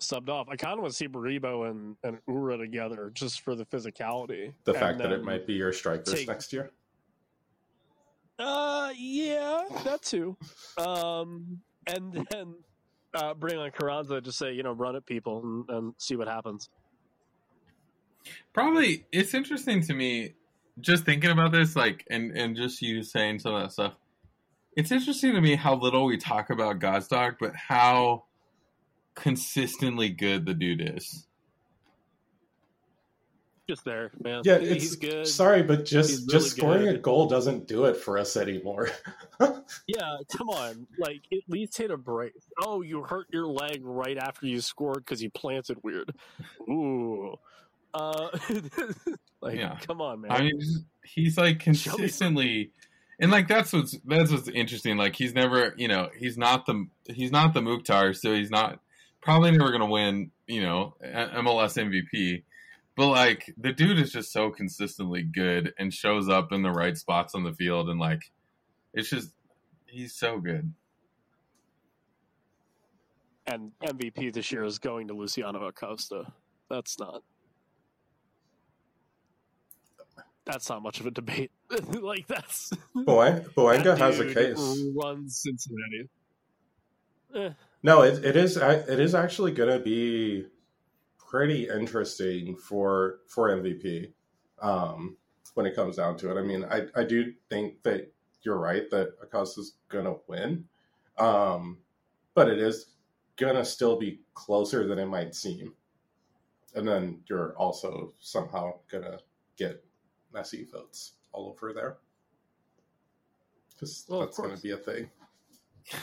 subbed 0.01 0.29
off. 0.29 0.49
I 0.51 0.57
kind 0.57 0.75
of 0.75 0.81
want 0.81 0.93
to 0.93 0.97
see 0.97 1.09
Baribo 1.09 1.71
and, 1.71 1.97
and 2.03 2.19
Uhre 2.29 2.59
together 2.59 3.11
just 3.15 3.41
for 3.41 3.55
the 3.55 3.65
physicality. 3.65 4.53
the 4.65 4.75
fact 4.75 4.99
that 4.99 5.13
it 5.13 5.25
might 5.25 5.47
be 5.47 5.55
your 5.55 5.73
strikers 5.73 6.13
take- 6.13 6.29
next 6.29 6.53
year. 6.53 6.71
Uh, 8.39 8.93
yeah, 8.95 9.63
that 9.85 10.03
too. 10.03 10.37
Um, 10.77 11.59
and 11.87 12.27
then 12.31 12.55
uh, 13.17 13.35
bring 13.35 13.59
on 13.59 13.71
Carranza 13.71 14.21
to 14.21 14.33
say, 14.33 14.53
you 14.53 14.63
know, 14.63 14.73
run 14.73 14.97
at 14.97 15.07
people 15.07 15.43
and, 15.43 15.71
and 15.77 15.95
see 15.99 16.17
what 16.17 16.29
happens. 16.29 16.69
Probably 18.53 19.07
it's 19.13 19.35
interesting 19.35 19.83
to 19.83 19.95
me 19.95 20.35
just 20.81 21.05
thinking 21.05 21.31
about 21.31 21.53
this, 21.53 21.77
like 21.77 22.05
and 22.11 22.37
and 22.37 22.57
just 22.57 22.83
you 22.83 23.03
saying 23.03 23.39
some 23.39 23.55
of 23.55 23.63
that 23.63 23.73
stuff. 23.73 23.95
It's 24.77 24.93
interesting 24.93 25.35
to 25.35 25.41
me 25.41 25.55
how 25.55 25.75
little 25.75 26.05
we 26.05 26.19
talk 26.19 26.51
about 26.51 26.81
Gazdag, 26.81 27.37
but 27.41 27.55
how 27.57 28.25
consistently 29.15 30.11
good 30.11 30.45
the 30.45 30.55
dude 30.55 30.97
is. 30.97 31.27
Just 33.69 33.85
there, 33.85 34.13
man. 34.23 34.43
Yeah, 34.45 34.59
he's 34.59 34.93
it's 34.93 34.97
good. 34.97 35.27
sorry, 35.27 35.63
but 35.63 35.85
just 35.85 36.11
He's 36.11 36.25
just 36.27 36.57
really 36.63 36.77
scoring 36.85 36.89
a 36.89 36.99
goal 36.99 37.27
doesn't 37.27 37.67
do 37.67 37.87
it 37.87 37.97
for 37.97 38.19
us 38.19 38.37
anymore. 38.37 38.91
Yeah, 39.89 40.17
come 40.35 40.49
on. 40.49 40.87
Like, 40.99 41.23
at 41.33 41.41
least 41.49 41.77
hit 41.77 41.91
a 41.91 41.97
brace. 41.97 42.33
Oh, 42.63 42.81
you 42.83 43.03
hurt 43.03 43.27
your 43.33 43.47
leg 43.47 43.81
right 43.85 44.17
after 44.17 44.47
you 44.47 44.61
scored 44.61 44.99
because 45.05 45.21
you 45.23 45.29
planted 45.29 45.79
weird. 45.83 46.15
Ooh. 46.69 47.35
Uh, 47.93 48.29
like, 49.41 49.59
Yeah. 49.59 49.77
come 49.87 50.01
on, 50.01 50.23
man. 50.23 50.31
I 50.31 50.41
mean, 50.43 50.59
he's- 50.61 50.85
he's 51.05 51.37
like 51.37 51.63
Show 51.63 51.71
me 51.71 51.75
some- 51.77 51.97
consistently, 51.97 52.71
and 53.19 53.31
like 53.31 53.49
that's 53.49 53.73
what's 53.73 53.99
that's 54.05 54.31
what's 54.31 54.49
interesting. 54.49 54.97
Like 54.97 55.17
he's 55.17 55.35
never, 55.35 55.75
you 55.77 55.89
know, 55.89 56.11
he's 56.17 56.39
not 56.39 56.65
the 56.67 56.87
he's 57.07 57.33
not 57.33 57.53
the 57.55 57.61
Mukhtar, 57.63 58.13
so 58.15 58.33
he's 58.35 58.51
not 58.51 58.81
probably 59.21 59.51
never 59.51 59.71
gonna 59.73 59.87
win, 59.87 60.31
you 60.47 60.63
know, 60.63 60.95
MLS 61.03 61.77
MVP. 61.77 62.43
But 62.97 63.09
like 63.09 63.55
the 63.59 63.73
dude 63.73 63.99
is 63.99 64.13
just 64.13 64.33
so 64.33 64.51
consistently 64.51 65.23
good 65.23 65.75
and 65.79 65.93
shows 65.93 66.29
up 66.29 66.51
in 66.53 66.63
the 66.63 66.71
right 66.71 66.97
spots 66.97 67.35
on 67.35 67.45
the 67.45 67.53
field, 67.53 67.89
and 67.89 68.01
like 68.01 68.31
it's 68.95 69.11
just 69.11 69.33
he's 69.87 70.15
so 70.15 70.41
good. 70.41 70.73
and 73.47 73.73
MVP 73.83 74.33
this 74.33 74.51
year 74.51 74.65
is 74.65 74.79
going 74.79 75.09
to 75.09 75.15
Luciano 75.15 75.67
Acosta. 75.67 76.33
That's 76.69 76.99
not. 76.99 77.23
That's 80.45 80.69
not 80.69 80.83
much 80.83 81.01
of 81.01 81.07
a 81.07 81.11
debate. 81.11 81.51
like 82.01 82.27
that's 82.29 82.71
Boy, 82.95 83.45
Bouanga 83.57 83.85
that 83.85 83.99
has 83.99 84.21
a 84.21 84.25
dude 84.25 84.35
case. 84.35 84.87
Runs 84.95 85.43
Cincinnati. 85.43 86.09
Eh, 87.35 87.51
No, 87.83 88.03
it, 88.03 88.25
it 88.25 88.37
is 88.37 88.57
it 88.57 89.01
is 89.01 89.15
actually 89.15 89.53
going 89.53 89.77
to 89.77 89.85
be 89.85 90.47
pretty 91.27 91.69
interesting 91.69 92.57
for 92.57 93.19
for 93.27 93.51
MVP 93.51 94.13
um, 94.63 95.17
when 95.55 95.67
it 95.67 95.75
comes 95.75 95.97
down 95.97 96.17
to 96.19 96.31
it. 96.31 96.39
I 96.39 96.43
mean, 96.43 96.65
I, 96.65 96.83
I 96.95 97.05
do 97.05 97.33
think 97.51 97.83
that 97.83 98.13
you're 98.43 98.59
right 98.59 98.89
that 98.91 99.15
Acosta's 99.23 99.75
going 99.89 100.05
to 100.05 100.17
win, 100.29 100.65
um, 101.19 101.79
but 102.35 102.49
it 102.49 102.59
is 102.59 102.87
going 103.37 103.57
to 103.57 103.65
still 103.65 103.99
be 103.99 104.21
closer 104.35 104.87
than 104.87 104.99
it 104.99 105.07
might 105.07 105.35
seem. 105.35 105.75
And 106.75 106.87
then 106.87 107.21
you're 107.29 107.57
also 107.57 108.13
somehow 108.21 108.75
going 108.91 109.05
to 109.05 109.19
get 109.57 109.85
Messi 110.35 110.71
votes 110.71 111.15
all 111.33 111.49
over 111.49 111.73
there. 111.73 111.97
Because 113.73 114.05
Well, 114.09 114.21
that's 114.21 114.37
going 114.37 114.55
to 114.55 114.63
be 114.63 114.71
a 114.73 114.77
thing. 114.77 115.11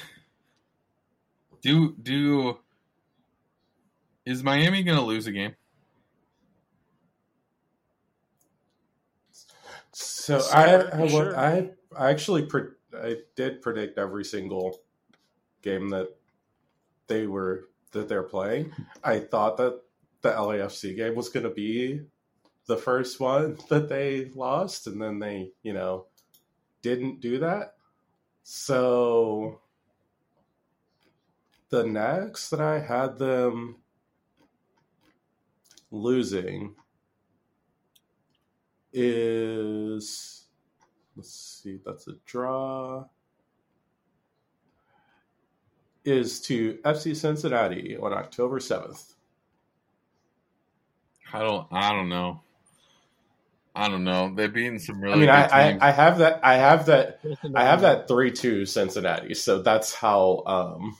Do 1.62 1.96
do 2.04 2.58
is 4.26 4.44
Miami 4.44 4.84
going 4.84 4.98
to 4.98 5.04
lose 5.04 5.28
a 5.28 5.32
game? 5.32 5.56
So 9.92 10.40
Sure, 10.40 10.56
I, 10.56 11.04
I, 11.04 11.08
sure. 11.08 11.38
I, 11.38 11.70
I 11.98 12.10
actually, 12.10 12.46
pre- 12.46 12.72
I 12.96 13.18
did 13.36 13.62
predict 13.62 13.98
every 13.98 14.24
single 14.24 14.80
game 15.62 15.90
that 15.90 16.16
they 17.08 17.28
were 17.28 17.70
that 17.92 18.10
they're 18.10 18.24
playing. 18.24 18.74
I 19.04 19.20
thought 19.20 19.58
that 19.58 19.82
the 20.22 20.32
LAFC 20.32 20.96
game 20.96 21.16
was 21.16 21.30
going 21.30 21.44
to 21.44 21.50
be 21.50 22.02
the 22.66 22.78
first 22.78 23.20
one 23.20 23.58
that 23.70 23.90
they 23.90 24.32
lost, 24.36 24.88
and 24.88 25.02
then 25.02 25.20
they, 25.20 25.52
you 25.62 25.74
know, 25.74 26.08
didn't 26.82 27.22
do 27.22 27.40
that. 27.40 27.76
So 28.44 29.62
the 31.70 31.84
next 31.84 32.50
that 32.50 32.62
I 32.62 32.80
had 32.80 33.18
them 33.18 33.78
losing 35.94 36.74
is 38.92 40.48
let's 41.16 41.62
see, 41.64 41.80
that's 41.86 42.08
a 42.08 42.14
draw. 42.26 43.06
Is 46.04 46.42
to 46.42 46.80
FC 46.84 47.16
Cincinnati 47.16 47.96
on 47.96 48.12
October 48.12 48.60
seventh. 48.60 49.14
I 51.32 51.40
don't 51.40 51.68
I 51.72 51.94
don't 51.94 52.10
know. 52.10 52.42
I 53.76 53.88
don't 53.88 54.04
know. 54.04 54.34
They've 54.36 54.54
beaten 54.54 54.78
some 54.80 55.02
really 55.02 55.14
I 55.14 55.16
mean, 55.16 55.26
good 55.26 55.54
I, 55.54 55.72
teams. 55.72 55.82
I, 55.82 55.88
I 55.88 55.92
have 55.92 56.18
that. 56.18 56.40
I 56.44 56.56
have 56.56 56.86
that. 56.88 57.20
I 57.56 57.64
have 57.64 57.82
that 57.82 58.08
three 58.08 58.32
two 58.32 58.66
Cincinnati. 58.66 59.34
So 59.34 59.62
that's 59.62 59.94
how 59.94 60.44
um 60.46 60.98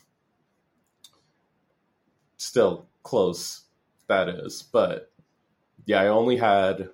still 2.38 2.88
close 3.04 3.63
that 4.14 4.30
is. 4.30 4.62
But 4.62 5.12
yeah, 5.86 6.02
I 6.02 6.08
only 6.08 6.38
had 6.38 6.90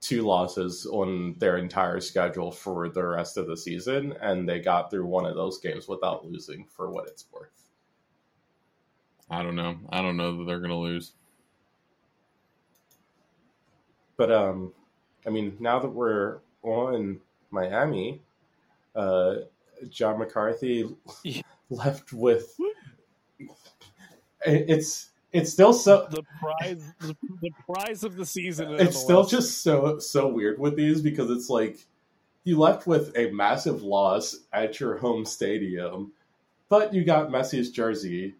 two 0.00 0.22
losses 0.22 0.86
on 0.86 1.34
their 1.38 1.56
entire 1.58 2.00
schedule 2.00 2.50
for 2.50 2.88
the 2.88 3.04
rest 3.04 3.36
of 3.36 3.46
the 3.46 3.56
season, 3.56 4.14
and 4.20 4.48
they 4.48 4.60
got 4.60 4.90
through 4.90 5.06
one 5.06 5.26
of 5.26 5.34
those 5.34 5.58
games 5.58 5.88
without 5.88 6.26
losing 6.26 6.64
for 6.64 6.90
what 6.90 7.08
it's 7.08 7.26
worth. 7.32 7.68
I 9.30 9.42
don't 9.42 9.56
know. 9.56 9.76
I 9.90 10.00
don't 10.00 10.16
know 10.16 10.38
that 10.38 10.44
they're 10.44 10.60
going 10.60 10.70
to 10.70 10.76
lose. 10.76 11.12
But 14.16 14.32
um, 14.32 14.72
I 15.26 15.30
mean, 15.30 15.56
now 15.60 15.78
that 15.78 15.88
we're 15.88 16.38
on 16.62 17.20
Miami, 17.50 18.20
uh, 18.96 19.34
John 19.90 20.18
McCarthy 20.18 20.88
left 21.70 22.12
with 22.12 22.56
it's 24.44 25.10
it's 25.32 25.52
still 25.52 25.72
so 25.72 26.06
the 26.10 26.22
prize, 26.40 26.82
the, 27.00 27.16
the 27.42 27.50
prize 27.66 28.04
of 28.04 28.16
the 28.16 28.24
season. 28.24 28.74
in 28.74 28.80
it's 28.80 28.98
still 28.98 29.24
just 29.26 29.62
so 29.62 29.98
so 29.98 30.28
weird 30.28 30.58
with 30.58 30.76
these 30.76 31.02
because 31.02 31.30
it's 31.30 31.50
like 31.50 31.78
you 32.44 32.58
left 32.58 32.86
with 32.86 33.16
a 33.16 33.30
massive 33.30 33.82
loss 33.82 34.36
at 34.52 34.80
your 34.80 34.96
home 34.96 35.24
stadium, 35.24 36.12
but 36.68 36.94
you 36.94 37.04
got 37.04 37.28
Messi's 37.28 37.70
jersey, 37.70 38.36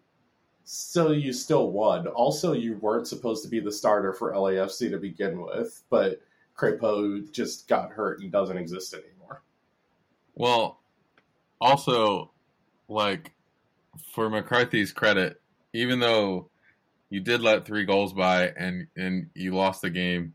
so 0.63 1.11
you 1.11 1.31
still 1.31 1.71
won. 1.71 2.07
Also, 2.07 2.53
you 2.53 2.77
weren't 2.77 3.07
supposed 3.07 3.43
to 3.43 3.49
be 3.49 3.59
the 3.59 3.71
starter 3.71 4.13
for 4.13 4.33
LAFC 4.33 4.89
to 4.89 4.97
begin 4.97 5.41
with, 5.41 5.83
but 5.91 6.21
Crepeau 6.57 7.31
just 7.31 7.67
got 7.67 7.91
hurt 7.91 8.19
and 8.21 8.31
doesn't 8.31 8.57
exist 8.57 8.93
anymore. 8.95 9.43
Well, 10.33 10.79
also, 11.61 12.31
like 12.87 13.31
for 14.11 14.29
McCarthy's 14.29 14.91
credit, 14.91 15.39
even 15.73 15.99
though 15.99 16.49
you 17.09 17.19
did 17.19 17.41
let 17.41 17.65
three 17.65 17.85
goals 17.85 18.13
by 18.13 18.49
and 18.49 18.87
and 18.95 19.29
you 19.33 19.55
lost 19.55 19.81
the 19.81 19.89
game, 19.89 20.33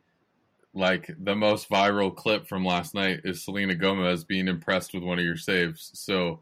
like 0.72 1.11
the 1.18 1.37
most 1.37 1.68
viral 1.68 2.14
clip 2.14 2.47
from 2.47 2.64
last 2.64 2.95
night 2.95 3.20
is 3.25 3.45
Selena 3.45 3.75
Gomez 3.75 4.25
being 4.25 4.49
impressed 4.49 4.93
with 4.93 5.03
one 5.03 5.18
of 5.18 5.25
your 5.25 5.37
saves. 5.37 5.91
So 5.95 6.41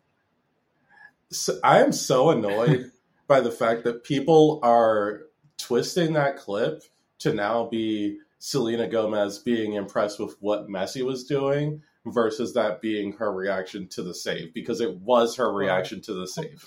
So 1.30 1.58
I 1.62 1.80
am 1.80 1.92
so 1.92 2.30
annoyed 2.30 2.92
by 3.26 3.40
the 3.40 3.50
fact 3.50 3.84
that 3.84 4.04
people 4.04 4.60
are 4.62 5.22
twisting 5.58 6.14
that 6.14 6.36
clip 6.36 6.82
to 7.20 7.32
now 7.32 7.66
be 7.66 8.18
Selena 8.38 8.88
Gomez 8.88 9.38
being 9.38 9.74
impressed 9.74 10.18
with 10.18 10.36
what 10.40 10.68
Messi 10.68 11.04
was 11.04 11.24
doing 11.24 11.82
versus 12.06 12.54
that 12.54 12.80
being 12.80 13.12
her 13.12 13.32
reaction 13.32 13.86
to 13.88 14.02
the 14.02 14.14
save 14.14 14.52
because 14.52 14.80
it 14.80 14.96
was 14.96 15.36
her 15.36 15.52
reaction 15.52 16.00
to 16.02 16.14
the 16.14 16.26
save. 16.26 16.64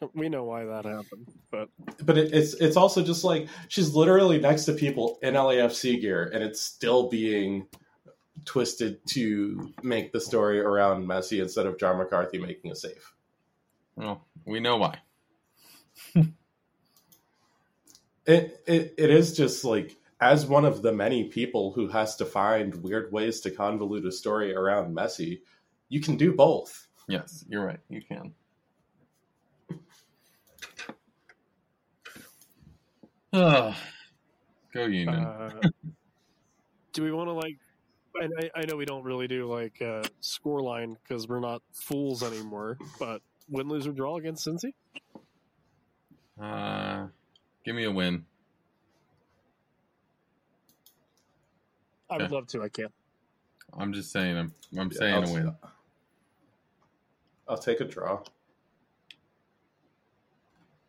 Come 0.00 0.08
on. 0.08 0.12
Come- 0.12 0.20
We 0.20 0.28
know 0.28 0.44
why 0.44 0.64
that 0.64 0.84
happened, 0.84 1.28
but 1.50 1.68
But 2.04 2.18
it, 2.18 2.32
it's 2.34 2.54
it's 2.54 2.76
also 2.76 3.02
just 3.04 3.22
like 3.24 3.48
she's 3.68 3.94
literally 3.94 4.40
next 4.40 4.64
to 4.64 4.72
people 4.72 5.18
in 5.22 5.34
LAFC 5.34 6.00
gear 6.00 6.30
and 6.32 6.42
it's 6.42 6.60
still 6.60 7.08
being 7.08 7.66
twisted 8.46 9.06
to 9.08 9.72
make 9.82 10.12
the 10.12 10.20
story 10.20 10.60
around 10.60 11.06
Messi 11.06 11.40
instead 11.42 11.66
of 11.66 11.78
John 11.78 11.98
McCarthy 11.98 12.38
making 12.38 12.70
a 12.72 12.74
save. 12.74 13.12
well, 13.96 14.24
we 14.46 14.60
know 14.60 14.76
why. 14.78 14.98
It, 18.26 18.62
it 18.66 18.94
it 18.98 19.10
is 19.10 19.36
just 19.36 19.64
like 19.64 19.96
as 20.20 20.46
one 20.46 20.64
of 20.64 20.82
the 20.82 20.92
many 20.92 21.24
people 21.24 21.72
who 21.72 21.88
has 21.88 22.16
to 22.16 22.24
find 22.26 22.74
weird 22.82 23.10
ways 23.10 23.40
to 23.40 23.50
convolute 23.50 24.06
a 24.06 24.12
story 24.12 24.54
around 24.54 24.94
Messi, 24.94 25.40
you 25.88 26.00
can 26.00 26.16
do 26.16 26.32
both. 26.32 26.86
Yes, 27.08 27.44
you're 27.48 27.64
right. 27.64 27.80
You 27.88 28.02
can. 28.02 28.34
Ah, 33.32 33.78
go 34.74 34.86
Union. 34.86 35.14
uh, 35.14 35.50
do 36.92 37.02
we 37.02 37.12
want 37.12 37.28
to 37.28 37.32
like? 37.32 37.54
And 38.20 38.32
I, 38.38 38.60
I 38.60 38.64
know 38.66 38.76
we 38.76 38.84
don't 38.84 39.04
really 39.04 39.28
do 39.28 39.46
like 39.46 39.80
uh, 39.80 40.02
score 40.20 40.62
line 40.62 40.96
because 41.02 41.28
we're 41.28 41.40
not 41.40 41.62
fools 41.72 42.22
anymore. 42.22 42.76
But 42.98 43.22
win, 43.48 43.68
lose, 43.68 43.86
or 43.86 43.92
draw 43.92 44.16
against 44.16 44.46
Cincy? 44.46 44.72
Uh, 46.40 47.06
give 47.64 47.76
me 47.76 47.84
a 47.84 47.90
win. 47.90 48.24
I 52.10 52.18
would 52.18 52.24
Okay. 52.24 52.34
love 52.34 52.46
to. 52.48 52.62
I 52.62 52.68
can't. 52.68 52.92
I'm 53.78 53.92
just 53.92 54.10
saying. 54.10 54.36
I'm. 54.36 54.52
I'm 54.76 54.90
Yeah, 54.90 54.98
saying 54.98 55.14
I'll, 55.14 55.30
a 55.30 55.32
win. 55.32 55.54
I'll 57.46 57.58
take 57.58 57.80
a 57.80 57.84
draw 57.84 58.20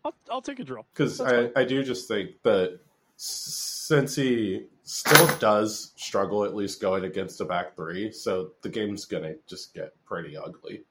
I'll, 0.04 0.16
I'll 0.30 0.42
take 0.42 0.60
a 0.60 0.64
draw. 0.64 0.84
because 0.94 1.20
I, 1.22 1.30
fine. 1.30 1.52
I 1.56 1.64
do 1.64 1.84
just 1.84 2.08
think 2.08 2.42
that 2.44 2.80
Cincy 3.18 4.66
still 4.84 5.28
does 5.38 5.94
struggle 5.96 6.44
at 6.44 6.56
least 6.56 6.82
going 6.82 7.06
against 7.06 7.40
a 7.42 7.46
back 7.46 7.76
three, 7.76 8.12
so 8.12 8.52
the 8.62 8.70
game's 8.70 9.06
gonna 9.06 9.34
just 9.48 9.74
get 9.74 9.94
pretty 10.06 10.36
ugly. 10.36 10.84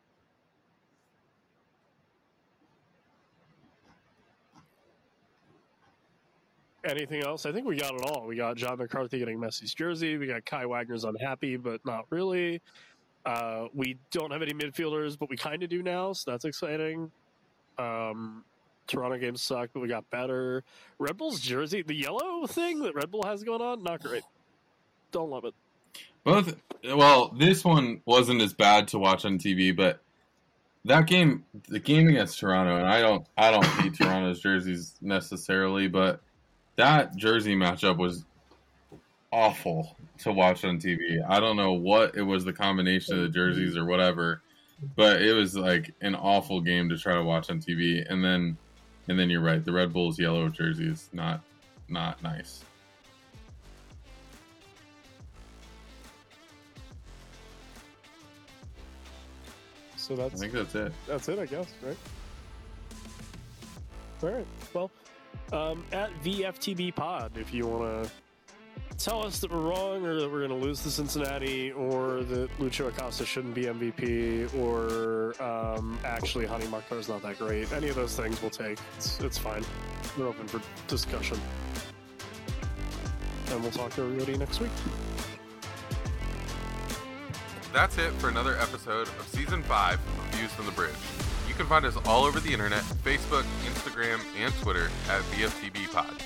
Anything 6.84 7.22
else? 7.22 7.44
I 7.44 7.52
think 7.52 7.66
we 7.66 7.76
got 7.76 7.94
it 7.94 8.00
all. 8.06 8.26
We 8.26 8.36
got 8.36 8.56
John 8.56 8.78
McCarthy 8.78 9.18
getting 9.18 9.38
Messi's 9.38 9.74
jersey. 9.74 10.16
We 10.16 10.26
got 10.26 10.46
Kai 10.46 10.64
Wagner's 10.64 11.04
unhappy, 11.04 11.56
but 11.58 11.84
not 11.84 12.06
really. 12.08 12.62
Uh, 13.26 13.66
we 13.74 13.98
don't 14.10 14.30
have 14.30 14.40
any 14.40 14.54
midfielders, 14.54 15.18
but 15.18 15.28
we 15.28 15.36
kind 15.36 15.62
of 15.62 15.68
do 15.68 15.82
now, 15.82 16.14
so 16.14 16.30
that's 16.30 16.46
exciting. 16.46 17.10
Um, 17.78 18.44
Toronto 18.90 19.18
games 19.18 19.40
sucked, 19.40 19.72
but 19.72 19.80
we 19.80 19.88
got 19.88 20.08
better. 20.10 20.64
Red 20.98 21.16
Bull's 21.16 21.40
jersey, 21.40 21.82
the 21.82 21.94
yellow 21.94 22.46
thing 22.46 22.80
that 22.82 22.94
Red 22.94 23.10
Bull 23.10 23.22
has 23.24 23.42
going 23.42 23.62
on, 23.62 23.82
not 23.82 24.02
great. 24.02 24.24
Don't 25.12 25.30
love 25.30 25.44
it. 25.44 25.54
Both. 26.24 26.56
Well, 26.84 27.34
this 27.38 27.64
one 27.64 28.00
wasn't 28.04 28.42
as 28.42 28.52
bad 28.52 28.88
to 28.88 28.98
watch 28.98 29.24
on 29.24 29.38
TV, 29.38 29.74
but 29.74 30.00
that 30.84 31.06
game, 31.06 31.44
the 31.68 31.78
game 31.78 32.08
against 32.08 32.38
Toronto, 32.38 32.76
and 32.76 32.86
I 32.86 33.00
don't, 33.00 33.26
I 33.36 33.50
don't 33.50 33.64
hate 33.64 33.94
Toronto's 34.00 34.40
jerseys 34.40 34.94
necessarily, 35.00 35.88
but 35.88 36.20
that 36.76 37.16
jersey 37.16 37.54
matchup 37.54 37.98
was 37.98 38.24
awful 39.32 39.96
to 40.18 40.32
watch 40.32 40.64
on 40.64 40.78
TV. 40.78 41.18
I 41.26 41.40
don't 41.40 41.56
know 41.56 41.72
what 41.72 42.16
it 42.16 42.22
was, 42.22 42.44
the 42.44 42.52
combination 42.52 43.16
of 43.16 43.22
the 43.22 43.28
jerseys 43.28 43.76
or 43.76 43.84
whatever, 43.84 44.42
but 44.96 45.22
it 45.22 45.32
was 45.32 45.56
like 45.56 45.94
an 46.00 46.14
awful 46.14 46.60
game 46.60 46.88
to 46.88 46.98
try 46.98 47.14
to 47.14 47.22
watch 47.22 47.50
on 47.50 47.60
TV. 47.60 48.04
And 48.10 48.24
then, 48.24 48.56
and 49.08 49.18
then 49.18 49.30
you're 49.30 49.40
right, 49.40 49.64
the 49.64 49.72
Red 49.72 49.92
Bulls 49.92 50.18
yellow 50.18 50.48
jersey 50.48 50.88
is 50.88 51.08
not, 51.12 51.40
not 51.88 52.22
nice. 52.22 52.64
So 59.96 60.16
that's 60.16 60.34
I 60.34 60.38
think 60.38 60.52
that's 60.52 60.74
it. 60.74 60.92
that's 61.06 61.28
it, 61.28 61.38
I 61.38 61.46
guess, 61.46 61.72
right? 61.82 61.96
All 64.22 64.30
right. 64.30 64.46
Well, 64.74 64.90
um, 65.52 65.84
at 65.92 66.10
VFTB 66.22 66.94
Pod, 66.94 67.32
if 67.36 67.54
you 67.54 67.66
want 67.66 68.04
to 68.04 68.10
tell 69.00 69.24
us 69.24 69.38
that 69.38 69.50
we're 69.50 69.60
wrong 69.60 70.04
or 70.04 70.20
that 70.20 70.30
we're 70.30 70.46
going 70.46 70.60
to 70.60 70.66
lose 70.66 70.82
to 70.82 70.90
Cincinnati 70.90 71.72
or 71.72 72.22
that 72.24 72.50
Lucho 72.58 72.88
Acosta 72.88 73.24
shouldn't 73.24 73.54
be 73.54 73.64
MVP 73.64 74.54
or 74.58 75.40
um, 75.42 75.98
actually 76.04 76.46
Hany 76.46 76.66
Mukhtar 76.66 76.98
is 76.98 77.08
not 77.08 77.22
that 77.22 77.38
great. 77.38 77.72
Any 77.72 77.88
of 77.88 77.94
those 77.94 78.14
things 78.14 78.40
we'll 78.42 78.50
take. 78.50 78.78
It's, 78.96 79.18
it's 79.20 79.38
fine. 79.38 79.64
We're 80.18 80.28
open 80.28 80.46
for 80.46 80.60
discussion. 80.86 81.40
And 83.50 83.62
we'll 83.62 83.72
talk 83.72 83.94
to 83.94 84.02
everybody 84.02 84.36
next 84.36 84.60
week. 84.60 84.70
That's 87.72 87.96
it 87.98 88.12
for 88.14 88.28
another 88.28 88.58
episode 88.58 89.08
of 89.08 89.28
Season 89.28 89.62
5 89.62 89.94
of 89.94 90.34
Views 90.34 90.52
from 90.52 90.66
the 90.66 90.72
Bridge. 90.72 90.94
You 91.48 91.54
can 91.54 91.66
find 91.66 91.86
us 91.86 91.96
all 92.04 92.24
over 92.24 92.38
the 92.38 92.52
internet 92.52 92.82
Facebook, 93.04 93.44
Instagram, 93.64 94.20
and 94.38 94.52
Twitter 94.56 94.90
at 95.08 95.22
VFTB 95.22 95.90
Pod. 95.92 96.22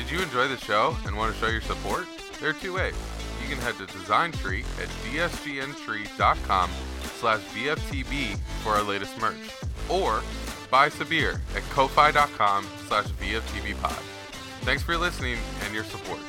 Did 0.00 0.10
you 0.10 0.22
enjoy 0.22 0.48
the 0.48 0.56
show 0.56 0.96
and 1.04 1.14
want 1.14 1.34
to 1.34 1.38
show 1.38 1.48
your 1.48 1.60
support? 1.60 2.06
There 2.40 2.48
are 2.48 2.54
two 2.54 2.72
ways. 2.72 2.94
You 3.42 3.54
can 3.54 3.58
head 3.58 3.74
to 3.74 3.84
DSGNTree 3.84 4.64
at 4.80 4.88
dsgntree.com 5.04 6.70
slash 7.18 7.40
VFTB 7.40 8.38
for 8.62 8.70
our 8.70 8.82
latest 8.82 9.20
merch. 9.20 9.36
Or 9.90 10.22
buy 10.70 10.88
Sabir 10.88 11.38
at 11.54 11.62
ko-fi.com 11.68 12.66
slash 12.88 13.08
VFTBpod. 13.08 14.00
Thanks 14.62 14.82
for 14.82 14.96
listening 14.96 15.36
and 15.66 15.74
your 15.74 15.84
support. 15.84 16.20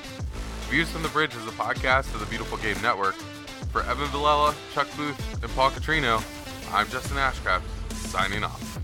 Views 0.69 0.89
from 0.91 1.01
the 1.01 1.09
Bridge 1.09 1.33
is 1.33 1.47
a 1.47 1.51
podcast 1.51 2.13
of 2.13 2.19
the 2.19 2.25
Beautiful 2.25 2.57
Game 2.57 2.79
Network. 2.81 3.15
For 3.71 3.83
Evan 3.83 4.09
Villella, 4.09 4.53
Chuck 4.73 4.89
Booth, 4.97 5.41
and 5.41 5.51
Paul 5.55 5.71
Catrino, 5.71 6.21
I'm 6.73 6.89
Justin 6.89 7.15
Ashcraft, 7.15 7.61
signing 7.93 8.43
off. 8.43 8.79